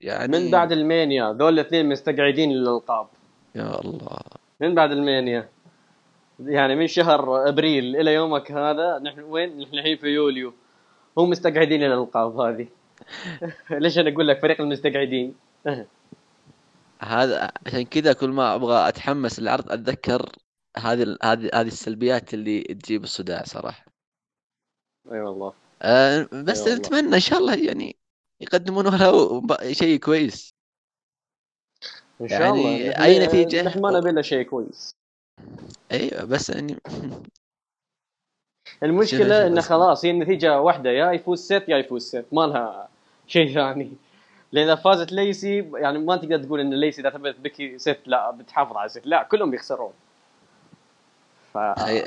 [0.00, 3.06] يعني من بعد المانيا ذول الاثنين مستقعدين للألقاب.
[3.54, 4.18] يا الله.
[4.60, 5.48] من بعد المانيا.
[6.40, 10.54] يعني من شهر أبريل إلى يومك هذا نحن وين؟ نحن الحين في يوليو.
[11.18, 12.66] هم مستقعدين الالقاب هذه.
[13.70, 15.34] ليش أنا أقول لك فريق المستقعدين؟
[17.00, 20.32] هذا عشان كذا كل ما أبغى أتحمس للعرض أتذكر
[20.76, 23.84] هذه هذه هذه السلبيات اللي تجيب الصداع صراحة.
[25.12, 25.67] أي والله.
[25.82, 26.68] أه بس.
[26.68, 27.96] نتمنى إن شاء الله يعني
[28.40, 28.90] يقدمون
[29.40, 30.54] ب- شيء كويس.
[32.20, 34.90] إن شاء يعني الله نحن- أي نتيجة؟ نحن ما نبي الا شيء كويس.
[35.92, 36.76] أيوه بس يعني
[38.82, 39.60] المشكلة انه.
[39.60, 42.88] خلاص هي النتيجة واحدة يا يفوز سيت يا يفوز سيت ما لها
[43.26, 43.92] شيء ثاني.
[44.52, 48.30] لأن اذا فازت ليسي يعني ما تقدر تقول إن ليسي إذا ثبت بكي سيت لا
[48.30, 49.06] بتحافظ على سيت.
[49.06, 49.92] لا كلهم بيخسرون
[51.54, 51.58] ف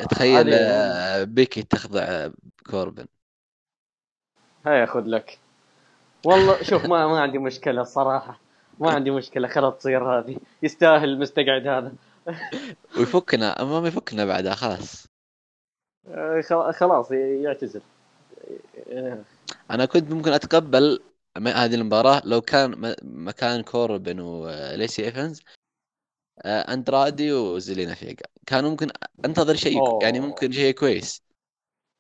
[0.10, 2.34] تخيل, آه، بيكي تخضع آه،
[2.72, 3.06] كوربن.
[4.66, 5.40] هيا خذ لك.
[6.26, 8.40] والله شوف ما ما عندي مشكلة الصراحه
[8.80, 10.38] ما عندي مشكلة خلاص تصير هذه.
[10.64, 11.94] يستاهل المستقعد هذا.
[12.98, 15.08] ويفكنا ما يفكنا بعدها خلاص.
[16.08, 17.82] آه، خلاص يعتزل.
[18.92, 19.24] آه،
[19.72, 21.00] أنا كنت ممكن أتقبل
[21.38, 25.44] هذه المباراة لو كان مكان كوربن وليسي إيفنز
[26.46, 28.88] آه، أندرادي وزيلينا فيجا كان ممكن
[29.26, 30.04] أنتظر شيء.
[30.04, 31.22] يعني ممكن شيء كويس.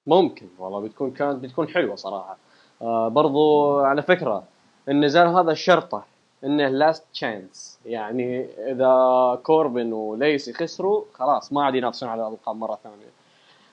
[0.07, 2.37] ممكن والله بتكون كانت بتكون حلوة صراحة.
[2.81, 4.43] آه برضو على فكرة
[4.89, 6.05] النزال هذا شرطه
[6.43, 12.79] إنه last chance يعني إذا كوربن وليسي خسروا خلاص ما عاد ينافسون على الألقاب مرة
[12.83, 13.11] ثانية.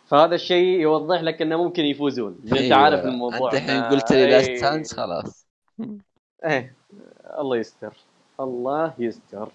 [0.07, 2.39] فهذا الشيء يوضح لك إنه ممكن يفوزون.
[2.45, 2.77] أنت أيوة.
[2.77, 4.59] عارف الموضوع أنت الحين قلت لي last إيه.
[4.59, 5.47] chance خلاص.
[6.45, 6.75] إيه.
[7.39, 7.93] الله يستر.
[8.41, 9.53] الله يستر.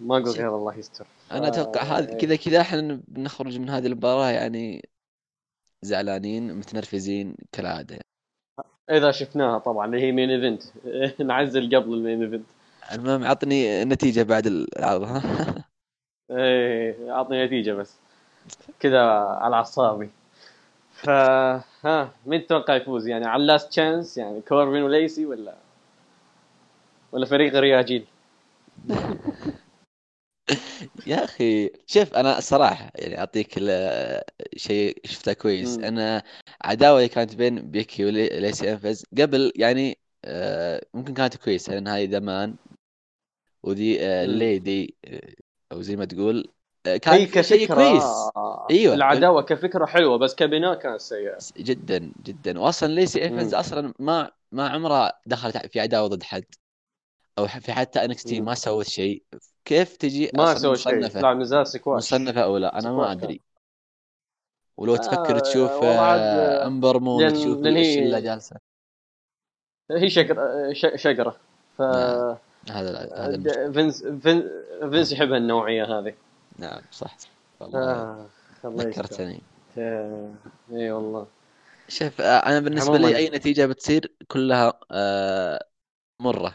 [0.00, 1.06] ما أقول غير الله يستر.
[1.32, 4.88] أنا أتوقع هذا آه، كذا كذا إحنا بنخرج من هذه المباراة يعني
[5.82, 8.07] زعلانين متنرفزين كالعادة.
[8.90, 10.62] إذا شفناها طبعا اللي هي main event
[11.28, 12.46] نعزل قبل ال main event
[12.92, 15.22] المهم عطني نتيجة بعد العرض ها؟
[16.30, 17.94] إيه اعطني نتيجة بس.
[18.80, 20.10] كذا على أعصابي.
[20.92, 21.10] ف
[21.84, 25.54] ها مين تتوقع يفوز؟ يعني على ال last chance يعني كوربين وليسي ولا؟
[27.12, 28.04] ولا فريق رياجيل
[31.06, 34.22] يا أخي شوف أنا الصراحه يعني أعطيك ال-
[34.56, 35.84] شيء شفته كويس مم.
[35.84, 36.22] أنا
[36.64, 42.08] عداوة اللي كانت بين بيكي وليسي انفز قبل يعني آه، ممكن كانت كويسة لأن هاي
[42.10, 42.56] The Man
[43.62, 44.24] وذي آه، مم.
[44.24, 45.34] الليدي آه،
[45.72, 46.52] أو زي ما تقول
[46.86, 48.32] آه، هي كان شيء كفكرة كويس
[48.70, 53.54] أيوه العداوة كفكرة حلوة بس كبناء كانت سيئة جدا جدا واصلا ليسي ايفنز مم.
[53.54, 56.44] أصلا ما ما عمرها دخلت في عداوة ضد حد
[57.38, 58.40] أو في حتى NXT.
[58.40, 59.22] ما سوت شيء.
[59.64, 61.06] كيف تجي ما سوى شيء.
[61.08, 62.14] تلعب نزال سكواش.
[62.14, 63.40] مصنفة أو لا؟ أنا ما أدري.
[64.76, 68.56] ولو تفكر آه تشوف آه، أمبر مون لأن تشوف الشله جالسة.
[69.90, 71.36] هي شقره شقره
[71.78, 72.36] ف نعم.
[72.70, 74.50] هذا هذا فينس فين-
[74.90, 76.14] فينس يحب النوعية هذه.
[76.58, 77.16] نعم صح.
[77.60, 77.80] والله.
[77.80, 78.26] آه
[78.66, 79.42] ذكرتني.
[79.78, 80.32] آه،
[80.72, 81.26] إي والله.
[81.88, 85.66] شوف آه، أنا بالنسبة لي أي نتيجة بتصير كلها آه،
[86.20, 86.54] مرة.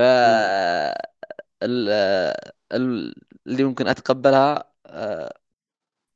[0.00, 0.94] ف مم.
[1.62, 1.88] ال-
[2.72, 3.14] ال-
[3.46, 5.34] اللي ممكن أتقبلها آه،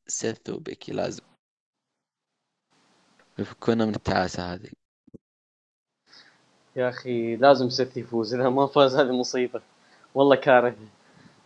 [0.06, 1.22] سيث وبيكي لازم.
[3.38, 4.70] يفكونا من التعاسه هذه.
[6.76, 9.60] يا أخي لازم سيث يفوز إذا ما فاز هذه مصيبة.
[10.14, 10.76] والله كاره.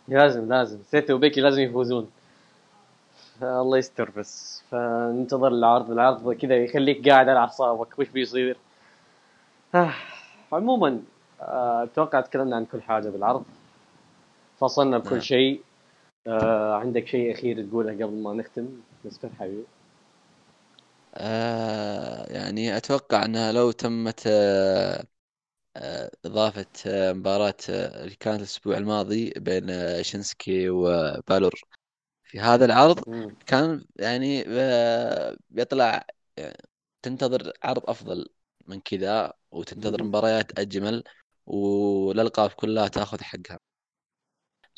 [0.08, 0.82] لازم لازم.
[0.82, 2.10] سيث وبيكي لازم يفوزون.
[3.42, 4.62] الله يستر بس.
[4.70, 8.56] فننتظر العرض العرض كذا يخليك قاعد على اعصابك وش بيصير؟
[9.74, 9.94] آه.
[10.52, 11.02] عموما
[11.40, 13.44] أتوقع تكلمنا عن كل حاجة بالعرض
[14.60, 15.22] فصلنا بكل نعم.
[15.22, 15.62] شيء
[16.26, 18.68] آه، عندك شيء أخير تقوله قبل ما نختم
[19.04, 19.64] مستر حبيبي
[21.14, 25.04] آه يعني أتوقع أنها لو تمت آه
[25.76, 31.54] آه إضافة آه مباراة آه اللي كانت الأسبوع الماضي بين آه شينسكي وبالور
[32.24, 33.04] في هذا العرض.
[33.46, 36.06] كان يعني آه بيطلع
[37.02, 38.28] تنتظر عرض أفضل
[38.66, 40.04] من كذا وتنتظر.
[40.04, 41.04] مباريات أجمل
[41.48, 43.58] والألقاب كلها تاخذ حقها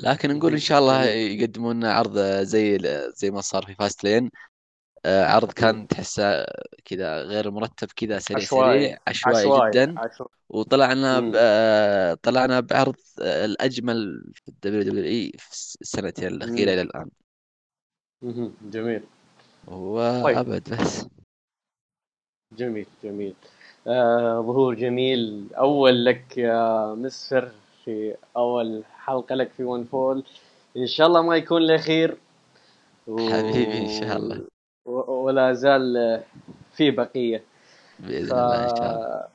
[0.00, 0.56] لكن نقول مم.
[0.56, 2.78] إن شاء الله يقدمون لنا عرض زي
[3.14, 4.30] زي ما صار في Fastlane
[5.04, 5.52] آه، عرض مم.
[5.52, 6.46] كان تحسه
[6.84, 11.32] كذا غير مرتب كذا سريع عشوائي سريع عشوائي عشوائي جدا عشوائي وطلعنا ب...
[11.36, 16.42] آه، طلعنا بعرض الأجمل في ال WWE في السنتين.
[16.42, 17.10] إلى الآن
[18.22, 18.52] مهم.
[18.62, 19.02] جميل
[19.68, 21.06] وأبد بس
[22.52, 23.34] جميل جميل
[23.86, 25.46] آه ظهور جميل.
[25.58, 27.50] أول لك يا مسفر
[27.84, 30.22] في أول حلقة لك في ون فول
[30.76, 32.16] إن شاء الله ما يكون الاخير
[33.06, 33.30] و...
[33.30, 34.44] حبيبي إن شاء الله.
[34.86, 35.12] و...
[35.12, 36.20] ولا زال
[36.72, 37.42] في بقية.
[37.98, 38.32] بإذن ف...
[38.32, 39.28] الله إن شاء الله.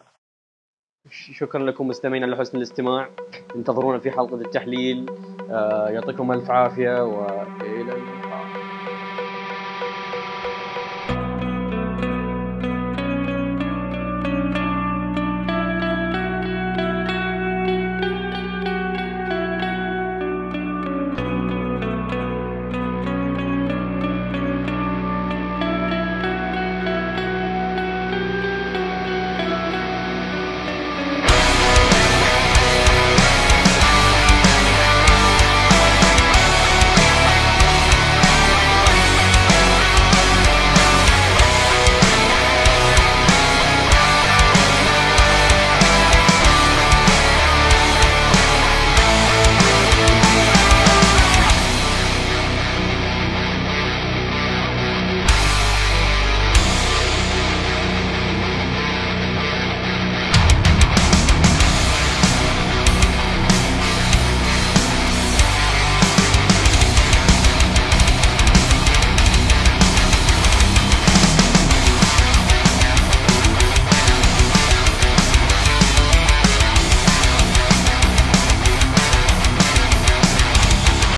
[1.10, 3.10] شكرا لكم مستمعينا لحسن الاستماع.
[3.56, 5.06] انتظرونا في حلقة التحليل.
[5.50, 8.15] آه يعطيكم ألف عافية والى اللقاء.